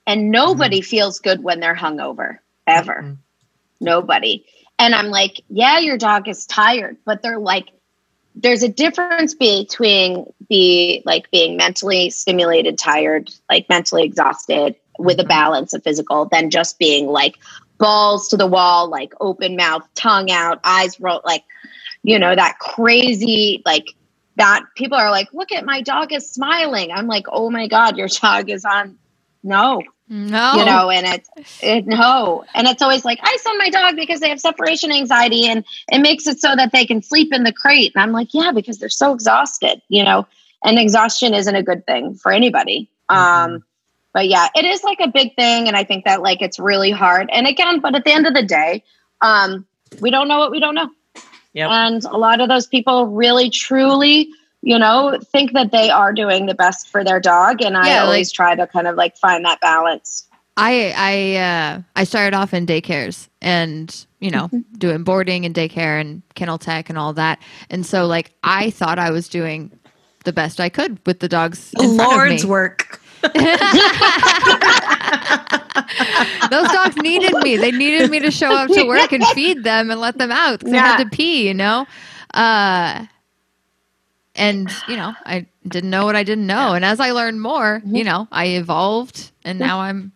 and 0.06 0.30
nobody 0.30 0.80
feels 0.80 1.18
good 1.20 1.42
when 1.42 1.60
they're 1.60 1.74
hungover 1.76 2.38
ever 2.66 3.02
Mhm. 3.04 3.16
nobody 3.80 4.44
and 4.78 4.94
i'm 4.94 5.08
like 5.08 5.40
yeah 5.48 5.78
your 5.78 5.96
dog 5.98 6.28
is 6.28 6.46
tired 6.46 6.96
but 7.04 7.22
they're 7.22 7.38
like 7.38 7.68
there's 8.34 8.62
a 8.62 8.68
difference 8.68 9.34
between 9.34 10.24
be 10.48 11.02
like 11.04 11.30
being 11.30 11.56
mentally 11.56 12.10
stimulated 12.10 12.78
tired 12.78 13.30
like 13.50 13.68
mentally 13.68 14.04
exhausted 14.04 14.76
with 14.98 15.18
a 15.20 15.24
Mhm. 15.24 15.28
balance 15.28 15.72
of 15.74 15.82
physical 15.82 16.26
than 16.26 16.50
just 16.50 16.78
being 16.78 17.06
like 17.06 17.36
balls 17.78 18.28
to 18.28 18.36
the 18.36 18.46
wall 18.46 18.88
like 18.88 19.12
open 19.20 19.56
mouth 19.56 19.82
tongue 19.94 20.30
out 20.30 20.60
eyes 20.64 20.98
roll 21.00 21.20
like 21.24 21.44
you 22.02 22.18
know 22.18 22.34
that 22.34 22.58
crazy 22.58 23.62
like 23.64 23.86
that 24.36 24.64
people 24.76 24.96
are 24.98 25.10
like 25.10 25.28
look 25.32 25.52
at 25.52 25.64
my 25.64 25.80
dog 25.82 26.12
is 26.12 26.30
smiling 26.30 26.90
i'm 26.92 27.06
like 27.06 27.26
oh 27.30 27.50
my 27.50 27.68
god 27.68 27.96
your 27.96 28.08
dog 28.08 28.50
is 28.50 28.64
on 28.64 28.98
no 29.42 29.82
No. 30.10 30.54
you 30.54 30.64
know 30.64 30.88
and 30.90 31.06
it's 31.06 31.30
it, 31.62 31.86
no. 31.86 32.44
And 32.54 32.66
it's 32.66 32.80
always 32.80 33.04
like 33.04 33.18
i 33.22 33.36
send 33.42 33.58
my 33.58 33.68
dog 33.68 33.96
because 33.96 34.20
they 34.20 34.30
have 34.30 34.40
separation 34.40 34.90
anxiety 34.90 35.46
and 35.46 35.64
it 35.92 35.98
makes 35.98 36.26
it 36.26 36.40
so 36.40 36.56
that 36.56 36.72
they 36.72 36.86
can 36.86 37.02
sleep 37.02 37.32
in 37.32 37.42
the 37.44 37.52
crate. 37.52 37.92
And 37.94 38.02
i'm 38.02 38.12
like 38.12 38.28
yeah 38.32 38.52
because 38.52 38.78
they're 38.78 38.88
so 38.88 39.12
exhausted 39.12 39.82
you 39.88 40.04
know 40.04 40.26
and 40.64 40.78
exhaustion 40.78 41.34
isn't 41.34 41.54
a 41.54 41.62
good 41.62 41.86
thing 41.86 42.14
for 42.14 42.32
anybody. 42.32 42.90
Um 43.08 43.64
but 44.14 44.28
yeah 44.28 44.48
it 44.54 44.64
is 44.64 44.82
like 44.82 44.98
a 45.00 45.08
big 45.08 45.36
thing. 45.36 45.68
And 45.68 45.76
i 45.76 45.84
think 45.84 46.06
that 46.06 46.22
like 46.22 46.40
it's 46.40 46.58
really 46.58 46.90
hard. 46.90 47.28
And 47.32 47.46
again 47.46 47.80
but 47.80 47.94
at 47.94 48.04
the 48.04 48.12
end 48.12 48.26
of 48.26 48.34
the 48.34 48.44
day 48.44 48.84
um 49.20 49.66
we 50.00 50.10
don't 50.10 50.28
know 50.28 50.38
what 50.38 50.50
we 50.50 50.60
don't 50.60 50.74
know. 50.74 50.90
Yep. 51.54 51.70
and 51.70 52.04
a 52.04 52.16
lot 52.16 52.40
of 52.40 52.48
those 52.48 52.66
people 52.66 53.06
really 53.06 53.50
truly 53.50 54.30
you 54.62 54.78
know 54.78 55.18
think 55.32 55.52
that 55.52 55.70
they 55.72 55.90
are 55.90 56.12
doing 56.12 56.46
the 56.46 56.54
best 56.54 56.88
for 56.90 57.04
their 57.04 57.20
dog 57.20 57.62
and 57.62 57.76
i 57.76 57.88
Yeah, 57.88 58.04
always 58.04 58.32
try 58.32 58.54
to 58.54 58.66
kind 58.66 58.86
of 58.86 58.96
like 58.96 59.16
find 59.16 59.44
that 59.44 59.60
balance 59.60 60.24
I 60.60 60.92
I 60.96 61.36
uh, 61.36 61.82
I 61.94 62.02
started 62.02 62.34
off 62.36 62.52
in 62.52 62.66
daycares 62.66 63.28
and 63.40 63.94
you 64.18 64.28
know 64.32 64.50
doing 64.76 65.04
boarding 65.04 65.44
and 65.46 65.54
daycare 65.54 66.00
and 66.00 66.20
kennel 66.34 66.58
tech 66.58 66.88
and 66.90 66.98
all 66.98 67.12
that, 67.12 67.38
and 67.70 67.86
so 67.86 68.06
like 68.06 68.32
I 68.42 68.70
thought 68.70 68.98
I 68.98 69.12
was 69.12 69.28
doing 69.28 69.70
the 70.24 70.32
best 70.32 70.58
I 70.58 70.68
could 70.68 70.98
with 71.06 71.20
the 71.20 71.28
dogs. 71.28 71.72
In 71.80 71.94
front 71.94 72.12
of 72.12 72.18
Lord's 72.18 72.42
me. 72.42 72.50
work. 72.50 73.00
Those 76.50 76.70
dogs 76.70 76.96
needed 76.96 77.38
me. 77.38 77.56
They 77.56 77.70
needed 77.70 78.08
me 78.10 78.18
to 78.20 78.30
show 78.32 78.50
up 78.52 78.70
to 78.72 78.82
work 78.84 79.12
and 79.12 79.28
feed 79.28 79.62
them 79.62 79.90
and 79.92 80.00
let 80.00 80.18
them 80.18 80.32
out. 80.32 80.60
'cause 80.60 80.70
They 80.72 80.78
had 80.78 80.98
Yeah. 80.98 81.04
to 81.04 81.06
pee, 81.06 81.46
you 81.46 81.54
know. 81.54 81.86
Uh, 82.34 83.06
and 84.38 84.70
you 84.88 84.96
know, 84.96 85.14
I 85.26 85.46
didn't 85.66 85.90
know 85.90 86.06
what 86.06 86.16
I 86.16 86.22
didn't 86.24 86.46
know, 86.46 86.72
and 86.74 86.84
as 86.84 87.00
I 87.00 87.10
learned 87.10 87.40
more, 87.42 87.80
Mm-hmm. 87.80 87.96
you 87.96 88.04
know, 88.04 88.26
I 88.32 88.46
evolved, 88.56 89.30
and 89.44 89.58
now 89.58 89.80
I'm 89.80 90.12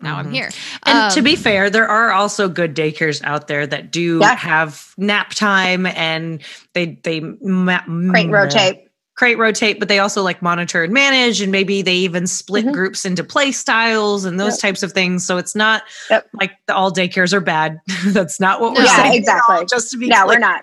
now 0.00 0.18
I'm 0.18 0.30
here. 0.30 0.50
And 0.84 1.10
to 1.14 1.20
Um, 1.20 1.24
be 1.24 1.36
fair, 1.36 1.70
there 1.70 1.88
are 1.88 2.12
also 2.12 2.48
good 2.48 2.76
daycares 2.76 3.24
out 3.24 3.48
there 3.48 3.66
that 3.66 3.90
do 3.90 4.18
Yeah. 4.20 4.36
have 4.36 4.92
nap 4.98 5.30
time 5.30 5.86
and 5.86 6.42
they 6.74 6.98
they 7.02 7.20
ma- 7.20 7.80
Crate 8.10 8.30
rotate. 8.30 8.85
Crate 9.16 9.38
rotate, 9.38 9.78
but 9.78 9.88
they 9.88 9.98
also 9.98 10.22
like 10.22 10.42
monitor 10.42 10.84
and 10.84 10.92
manage, 10.92 11.40
and 11.40 11.50
maybe 11.50 11.80
they 11.82 11.94
even 11.94 12.26
split 12.26 12.66
Mhm. 12.66 12.72
groups 12.72 13.04
into 13.06 13.24
play 13.24 13.50
styles 13.50 14.24
and 14.26 14.38
those 14.38 14.52
Yep. 14.54 14.60
types 14.60 14.82
of 14.82 14.92
things. 14.92 15.26
So 15.26 15.38
it's 15.38 15.54
not 15.54 15.82
Yep. 16.10 16.28
like 16.34 16.52
the 16.66 16.74
all 16.74 16.92
daycares 16.92 17.32
are 17.32 17.40
bad. 17.40 17.80
That's 18.08 18.38
not 18.38 18.60
what 18.60 18.74
we're. 18.74 18.84
Yeah, 18.84 18.96
saying. 18.96 19.26
at 19.26 19.40
all, 19.48 19.60
exactly. 19.60 19.66
Just 19.70 19.90
to 19.92 19.96
be 19.96 20.08
No, 20.08 20.26
we're 20.26 20.38
not. 20.38 20.62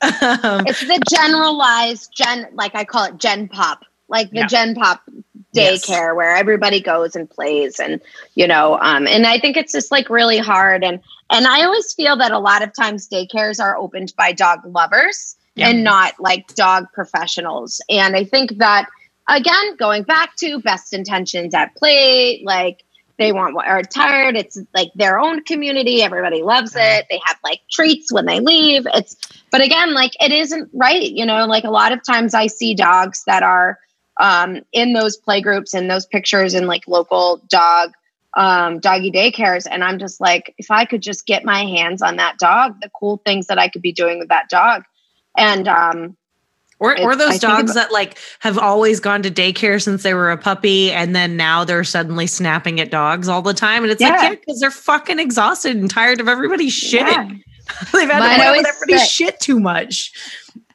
Um, 0.42 0.66
It's 0.66 0.80
the 0.80 0.98
generalized 1.10 2.10
gen, 2.16 2.46
like 2.54 2.74
I 2.74 2.84
call 2.84 3.04
it 3.04 3.18
Gen 3.18 3.48
Pop, 3.48 3.84
like 4.08 4.30
the 4.30 4.38
Yeah. 4.38 4.46
Gen 4.46 4.74
Pop 4.74 5.02
Yes. 5.52 5.84
daycare 5.84 6.14
where 6.16 6.34
everybody 6.36 6.80
goes 6.80 7.14
and 7.16 7.28
plays, 7.28 7.78
and 7.80 8.00
you 8.34 8.46
know, 8.46 8.78
um, 8.80 9.06
and 9.06 9.26
I 9.26 9.38
think 9.38 9.56
it's 9.58 9.72
just 9.72 9.90
like 9.90 10.08
really 10.08 10.38
hard, 10.38 10.82
and 10.84 11.00
and 11.30 11.46
I 11.46 11.64
always 11.64 11.92
feel 11.92 12.16
that 12.16 12.32
a 12.32 12.38
lot 12.38 12.62
of 12.62 12.72
times 12.72 13.08
daycares 13.08 13.60
are 13.62 13.76
opened 13.76 14.14
by 14.16 14.32
dog 14.32 14.60
lovers 14.64 15.36
Yeah. 15.56 15.68
and 15.68 15.82
not 15.84 16.14
like 16.20 16.54
dog 16.54 16.86
professionals, 16.92 17.80
and 17.88 18.16
I 18.16 18.24
think 18.24 18.58
that 18.58 18.86
again, 19.28 19.76
going 19.76 20.02
back 20.02 20.36
to 20.36 20.60
best 20.60 20.92
intentions 20.92 21.54
at 21.54 21.74
play, 21.76 22.42
like 22.44 22.84
they 23.20 23.32
want 23.32 23.54
what 23.54 23.66
are 23.66 23.82
tired. 23.82 24.34
It's 24.34 24.58
like 24.74 24.90
their 24.94 25.18
own 25.18 25.44
community. 25.44 26.02
Everybody 26.02 26.42
loves 26.42 26.72
it. 26.74 27.06
They 27.10 27.20
have 27.26 27.36
like 27.44 27.60
treats 27.70 28.10
when 28.10 28.24
they 28.24 28.40
leave. 28.40 28.86
It's, 28.94 29.14
but 29.52 29.60
again, 29.60 29.92
like 29.92 30.12
it 30.20 30.32
isn't 30.32 30.70
right. 30.72 31.02
You 31.02 31.26
know, 31.26 31.44
like 31.46 31.64
a 31.64 31.70
lot 31.70 31.92
of 31.92 32.00
times 32.02 32.32
I 32.32 32.46
see 32.46 32.74
dogs 32.74 33.22
that 33.26 33.42
are 33.42 33.78
um, 34.18 34.62
in 34.72 34.94
those 34.94 35.18
play 35.18 35.42
groups 35.42 35.74
and 35.74 35.90
those 35.90 36.06
pictures 36.06 36.54
in 36.54 36.66
like 36.66 36.88
local 36.88 37.42
dog, 37.48 37.92
um, 38.38 38.78
doggy 38.80 39.10
daycares. 39.12 39.66
And 39.70 39.84
I'm 39.84 39.98
just 39.98 40.18
like, 40.18 40.54
if 40.56 40.70
I 40.70 40.86
could 40.86 41.02
just 41.02 41.26
get 41.26 41.44
my 41.44 41.64
hands 41.64 42.00
on 42.00 42.16
that 42.16 42.38
dog, 42.38 42.80
the 42.80 42.90
cool 42.98 43.20
things 43.26 43.48
that 43.48 43.58
I 43.58 43.68
could 43.68 43.82
be 43.82 43.92
doing 43.92 44.18
with 44.18 44.28
that 44.28 44.48
dog. 44.48 44.84
And, 45.36 45.68
um, 45.68 46.16
Or, 46.78 46.92
or 46.92 47.12
It's- 47.12 47.12
I 47.12 47.14
those 47.16 47.38
dogs 47.38 47.74
that 47.74 47.92
like 47.92 48.16
have 48.38 48.56
always 48.56 49.00
gone 49.00 49.22
to 49.24 49.30
daycare 49.30 49.82
since 49.82 50.02
they 50.02 50.14
were 50.14 50.30
a 50.30 50.38
puppy, 50.38 50.90
and 50.90 51.14
then 51.14 51.36
now 51.36 51.62
they're 51.64 51.84
suddenly 51.84 52.26
snapping 52.26 52.80
at 52.80 52.90
dogs 52.90 53.28
all 53.28 53.42
the 53.42 53.52
time, 53.52 53.82
and 53.82 53.92
it's 53.92 54.00
like 54.00 54.14
Yeah. 54.14 54.22
yeah, 54.22 54.30
because 54.30 54.60
they're 54.60 54.70
fucking 54.70 55.18
exhausted 55.18 55.76
and 55.76 55.90
tired 55.90 56.20
of 56.20 56.28
everybody's 56.28 56.72
shit. 56.72 57.02
yeah, 57.02 57.28
They've 57.92 58.08
had 58.10 58.20
Mine 58.20 58.38
to 58.38 58.44
put 58.46 58.56
with 58.56 58.66
everybody's 58.66 59.00
say- 59.02 59.06
shit 59.26 59.40
too 59.40 59.60
much. 59.60 60.12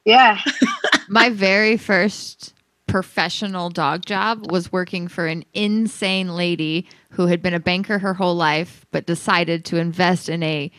yeah. 0.06 0.40
my 1.10 1.32
very 1.32 1.76
first 1.76 2.54
professional 2.86 3.72
dog 3.72 4.06
job 4.06 4.52
was 4.52 4.72
working 4.72 5.08
for 5.08 5.26
an 5.26 5.44
insane 5.56 6.36
lady 6.36 6.88
who 7.10 7.26
had 7.26 7.42
been 7.42 7.56
a 7.56 7.60
banker 7.60 7.98
her 7.98 8.14
whole 8.14 8.36
life 8.36 8.86
but 8.92 9.08
decided 9.08 9.66
to 9.66 9.78
invest 9.78 10.30
in 10.30 10.44
a 10.44 10.72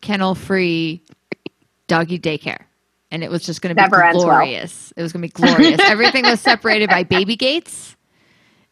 kennel 0.00 0.36
free 0.36 1.02
doggy 1.88 2.16
daycare 2.18 2.60
and 3.10 3.24
it 3.24 3.30
was 3.30 3.44
just 3.44 3.62
going 3.62 3.74
to 3.74 3.74
be 3.74 3.82
ends 3.82 3.92
well. 3.92 4.12
glorious 4.12 4.92
it 4.96 5.02
was 5.02 5.12
going 5.12 5.22
to 5.22 5.28
be 5.28 5.32
glorious 5.32 5.80
everything 5.84 6.24
was 6.24 6.40
separated 6.40 6.88
by 6.88 7.02
baby 7.02 7.36
gates 7.36 7.96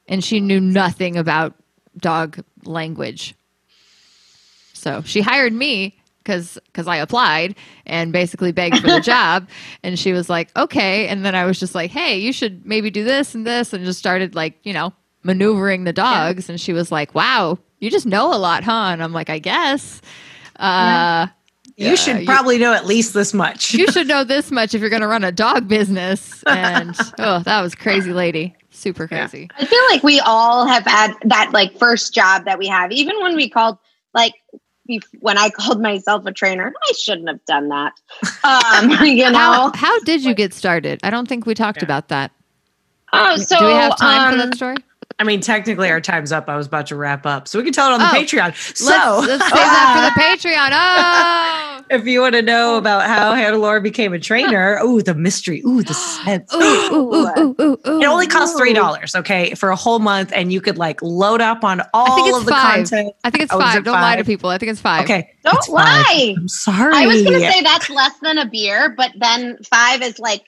and 0.08 0.22
she 0.22 0.40
knew 0.40 0.60
nothing 0.60 1.16
about 1.16 1.54
dog 1.98 2.38
language 2.64 3.34
so 4.72 5.02
she 5.02 5.20
hired 5.20 5.52
me 5.52 5.96
because 6.26 6.58
because 6.66 6.88
I 6.88 6.96
applied 6.96 7.54
and 7.86 8.12
basically 8.12 8.52
begged 8.52 8.78
for 8.78 8.88
the 8.88 9.00
job, 9.04 9.48
and 9.82 9.98
she 9.98 10.12
was 10.12 10.28
like, 10.28 10.50
"Okay." 10.56 11.06
And 11.06 11.24
then 11.24 11.34
I 11.34 11.44
was 11.44 11.58
just 11.58 11.74
like, 11.74 11.90
"Hey, 11.90 12.18
you 12.18 12.32
should 12.32 12.66
maybe 12.66 12.90
do 12.90 13.04
this 13.04 13.34
and 13.34 13.46
this," 13.46 13.72
and 13.72 13.84
just 13.84 13.98
started 13.98 14.34
like 14.34 14.58
you 14.64 14.72
know 14.72 14.92
maneuvering 15.22 15.84
the 15.84 15.92
dogs. 15.92 16.48
And 16.48 16.60
she 16.60 16.72
was 16.72 16.90
like, 16.90 17.14
"Wow, 17.14 17.58
you 17.78 17.90
just 17.90 18.06
know 18.06 18.34
a 18.34 18.38
lot, 18.38 18.64
huh?" 18.64 18.88
And 18.90 19.02
I'm 19.02 19.12
like, 19.12 19.30
"I 19.30 19.38
guess." 19.38 20.02
Uh, 20.56 21.28
You 21.76 21.88
Yeah, 21.90 21.94
should 21.96 22.20
you- 22.20 22.26
probably 22.26 22.58
know 22.58 22.72
at 22.72 22.86
least 22.86 23.12
this 23.12 23.34
much. 23.34 23.74
you 23.74 23.86
should 23.92 24.06
know 24.14 24.24
this 24.24 24.50
much 24.50 24.74
if 24.74 24.80
you're 24.80 24.90
going 24.90 25.02
to 25.02 25.08
run 25.08 25.24
a 25.24 25.32
dog 25.32 25.68
business. 25.68 26.42
And 26.46 26.96
oh, 27.18 27.40
that 27.40 27.60
was 27.60 27.74
crazy, 27.74 28.12
lady, 28.12 28.56
super 28.70 29.06
crazy. 29.06 29.48
I 29.58 29.66
feel 29.66 29.82
like 29.90 30.02
we 30.02 30.18
all 30.20 30.66
have 30.66 30.84
had 30.86 31.12
that 31.24 31.50
like 31.52 31.78
first 31.78 32.14
job 32.14 32.46
that 32.46 32.58
we 32.58 32.66
have, 32.68 32.92
even 32.92 33.20
when 33.20 33.36
we 33.36 33.50
called 33.50 33.76
like 34.14 34.32
when 35.20 35.36
I 35.36 35.50
called 35.50 35.82
myself 35.82 36.24
a 36.26 36.32
trainer, 36.32 36.72
I 36.88 36.92
shouldn't 36.92 37.28
have 37.28 37.44
done 37.44 37.68
that. 37.70 37.92
Um, 38.44 38.90
you 39.04 39.28
know. 39.30 39.36
How 39.38 39.72
how 39.74 39.98
did 40.00 40.24
you 40.24 40.32
get 40.32 40.54
started? 40.54 41.00
I 41.02 41.10
don't 41.10 41.28
think 41.28 41.44
we 41.44 41.54
talked 41.54 41.78
Yeah. 41.78 41.84
about 41.86 42.08
that. 42.08 42.30
oh, 43.12 43.36
so 43.36 43.58
Do 43.58 43.66
we 43.66 43.72
have 43.72 43.98
time 43.98 44.32
for 44.34 44.40
um, 44.40 44.48
that 44.50 44.56
story? 44.56 44.76
I 45.18 45.24
mean, 45.24 45.40
technically, 45.40 45.88
our 45.90 46.00
time's 46.00 46.30
up. 46.30 46.46
I 46.48 46.56
was 46.56 46.66
about 46.66 46.88
to 46.88 46.96
wrap 46.96 47.24
up, 47.24 47.48
so 47.48 47.58
we 47.58 47.64
can 47.64 47.72
tell 47.72 47.88
it 47.90 47.94
on 47.94 48.00
the 48.00 48.06
Oh, 48.06 48.08
Patreon. 48.10 48.54
So, 48.76 48.84
let's, 48.84 49.26
let's 49.28 49.44
save 49.44 49.50
that 49.52 50.12
for 50.14 50.20
the 50.20 50.50
Patreon. 50.50 50.68
Oh, 50.72 51.84
if 51.98 52.06
you 52.06 52.20
want 52.20 52.34
to 52.34 52.42
know 52.42 52.76
about 52.76 53.06
how 53.06 53.32
Hannelore 53.32 53.82
became 53.82 54.12
a 54.12 54.18
trainer, 54.18 54.78
oh, 54.78 55.00
the 55.00 55.14
mystery, 55.14 55.62
ooh, 55.66 55.82
the 55.82 55.94
suspense. 55.94 56.52
ooh, 56.54 56.58
ooh, 56.58 56.92
ooh, 57.14 57.28
ooh, 57.38 57.56
ooh, 57.62 57.78
ooh. 57.88 58.00
It 58.02 58.04
only 58.06 58.26
costs 58.26 58.58
three 58.58 58.74
dollars, 58.74 59.14
okay, 59.14 59.54
for 59.54 59.70
a 59.70 59.76
whole 59.76 60.00
month, 60.00 60.32
and 60.34 60.52
you 60.52 60.60
could 60.60 60.76
like 60.76 61.00
load 61.00 61.40
up 61.40 61.64
on 61.64 61.80
all 61.94 62.12
I 62.12 62.14
think 62.16 62.28
it's 62.28 62.36
of 62.38 62.44
the 62.44 62.50
five. 62.52 62.74
content. 62.90 63.14
I 63.24 63.30
think 63.30 63.44
it's 63.44 63.52
Oh, 63.54 63.58
is 63.58 63.64
five. 63.64 63.78
it 63.78 63.84
Don't 63.84 63.94
lie 63.94 64.16
to 64.16 64.24
people. 64.24 64.50
I 64.50 64.58
think 64.58 64.70
it's 64.72 64.82
five. 64.82 65.04
Okay, 65.04 65.30
Don't 65.44 65.54
it's 65.56 65.66
five. 65.68 65.74
lie. 65.76 66.34
I'm 66.36 66.48
sorry. 66.48 66.92
I 66.94 67.06
was 67.06 67.22
going 67.22 67.40
to 67.40 67.52
say 67.52 67.62
that's 67.62 67.88
less 67.88 68.18
than 68.20 68.36
a 68.36 68.44
beer, 68.44 68.92
but 68.94 69.12
then 69.18 69.56
five 69.64 70.02
is 70.02 70.18
like 70.18 70.44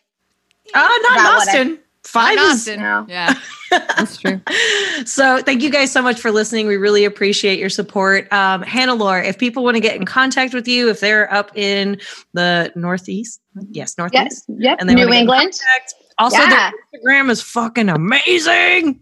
uh, 0.75 0.79
not 0.81 0.91
in 0.93 1.21
about 1.21 1.37
Austin. 1.39 1.79
Five 2.09 2.37
Not 2.37 2.55
is 2.55 2.61
Austin. 2.61 2.81
No. 2.81 3.07
Yeah, 3.09 3.35
that's 3.71 4.17
true. 4.17 4.41
so 5.05 5.43
thank 5.43 5.63
you 5.63 5.71
guys 5.71 5.93
so 5.93 6.01
much 6.01 6.19
for 6.21 6.31
listening 6.31 6.67
we 6.67 6.77
really 6.77 7.05
appreciate 7.05 7.59
your 7.59 7.69
support 7.69 8.33
um, 8.33 8.63
Hannelore 8.63 9.23
if 9.25 9.39
people 9.39 9.63
want 9.63 9.75
to 9.77 9.81
get 9.81 9.95
in 9.97 10.07
contact 10.07 10.55
with 10.55 10.67
you 10.67 10.89
if 10.89 11.01
they're 11.01 11.33
up 11.33 11.57
in 11.57 12.01
the 12.33 12.73
northeast 12.75 13.41
yes 13.71 13.99
northeast 13.99 14.45
yes, 14.49 14.59
yep, 14.59 14.79
and 14.81 14.89
they 14.89 14.95
New 14.95 15.03
wanna 15.03 15.11
get 15.11 15.17
in 15.17 15.23
England. 15.23 15.53
contact, 15.53 15.95
also 16.19 16.39
Yeah. 16.39 16.71
their 16.93 17.03
instagram 17.03 17.31
is 17.31 17.43
fucking 17.43 17.89
amazing 17.91 19.01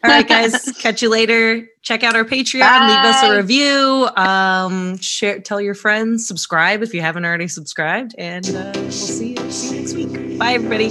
right, 0.04 0.26
guys. 0.28 0.72
Catch 0.78 1.02
you 1.02 1.10
later. 1.10 1.68
Check 1.82 2.02
out 2.04 2.14
our 2.16 2.24
Patreon. 2.24 2.88
Leave 2.88 3.04
us 3.04 3.22
a 3.22 3.36
review. 3.36 4.08
Um, 4.16 4.98
share. 4.98 5.40
Tell 5.40 5.60
your 5.60 5.74
friends. 5.74 6.26
Subscribe 6.26 6.82
if 6.82 6.92
you 6.94 7.00
haven't 7.00 7.24
already 7.24 7.48
subscribed. 7.48 8.14
And 8.18 8.46
uh, 8.54 8.72
we'll 8.74 8.90
see 8.90 9.34
you, 9.34 9.50
see 9.50 9.74
you 9.76 9.80
next 9.80 9.94
week. 9.94 10.38
Bye, 10.38 10.52
everybody. 10.54 10.90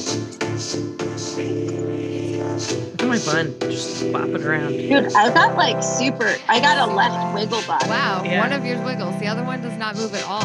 Look 2.79 3.03
at 3.03 3.07
my 3.07 3.19
bun, 3.19 3.55
just 3.69 4.03
bopping 4.05 4.43
around. 4.43 4.71
Dude, 4.71 5.13
I 5.13 5.31
got 5.33 5.55
like 5.55 5.83
super, 5.83 6.35
I 6.47 6.59
got 6.59 6.89
a 6.89 6.93
left 6.93 7.35
wiggle 7.35 7.61
button. 7.67 7.89
Wow, 7.89 8.23
Yeah. 8.25 8.39
one 8.41 8.51
of 8.53 8.65
yours 8.65 8.79
wiggles. 8.83 9.19
The 9.19 9.27
other 9.27 9.43
one 9.43 9.61
does 9.61 9.77
not 9.77 9.95
move 9.95 10.13
at 10.15 10.23
all. 10.25 10.41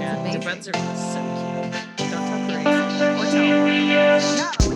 Yeah, 0.00 0.22
the 0.32 0.38
buns 0.44 0.68
are 0.68 0.72
so 0.74 1.37
Sound. 3.30 4.67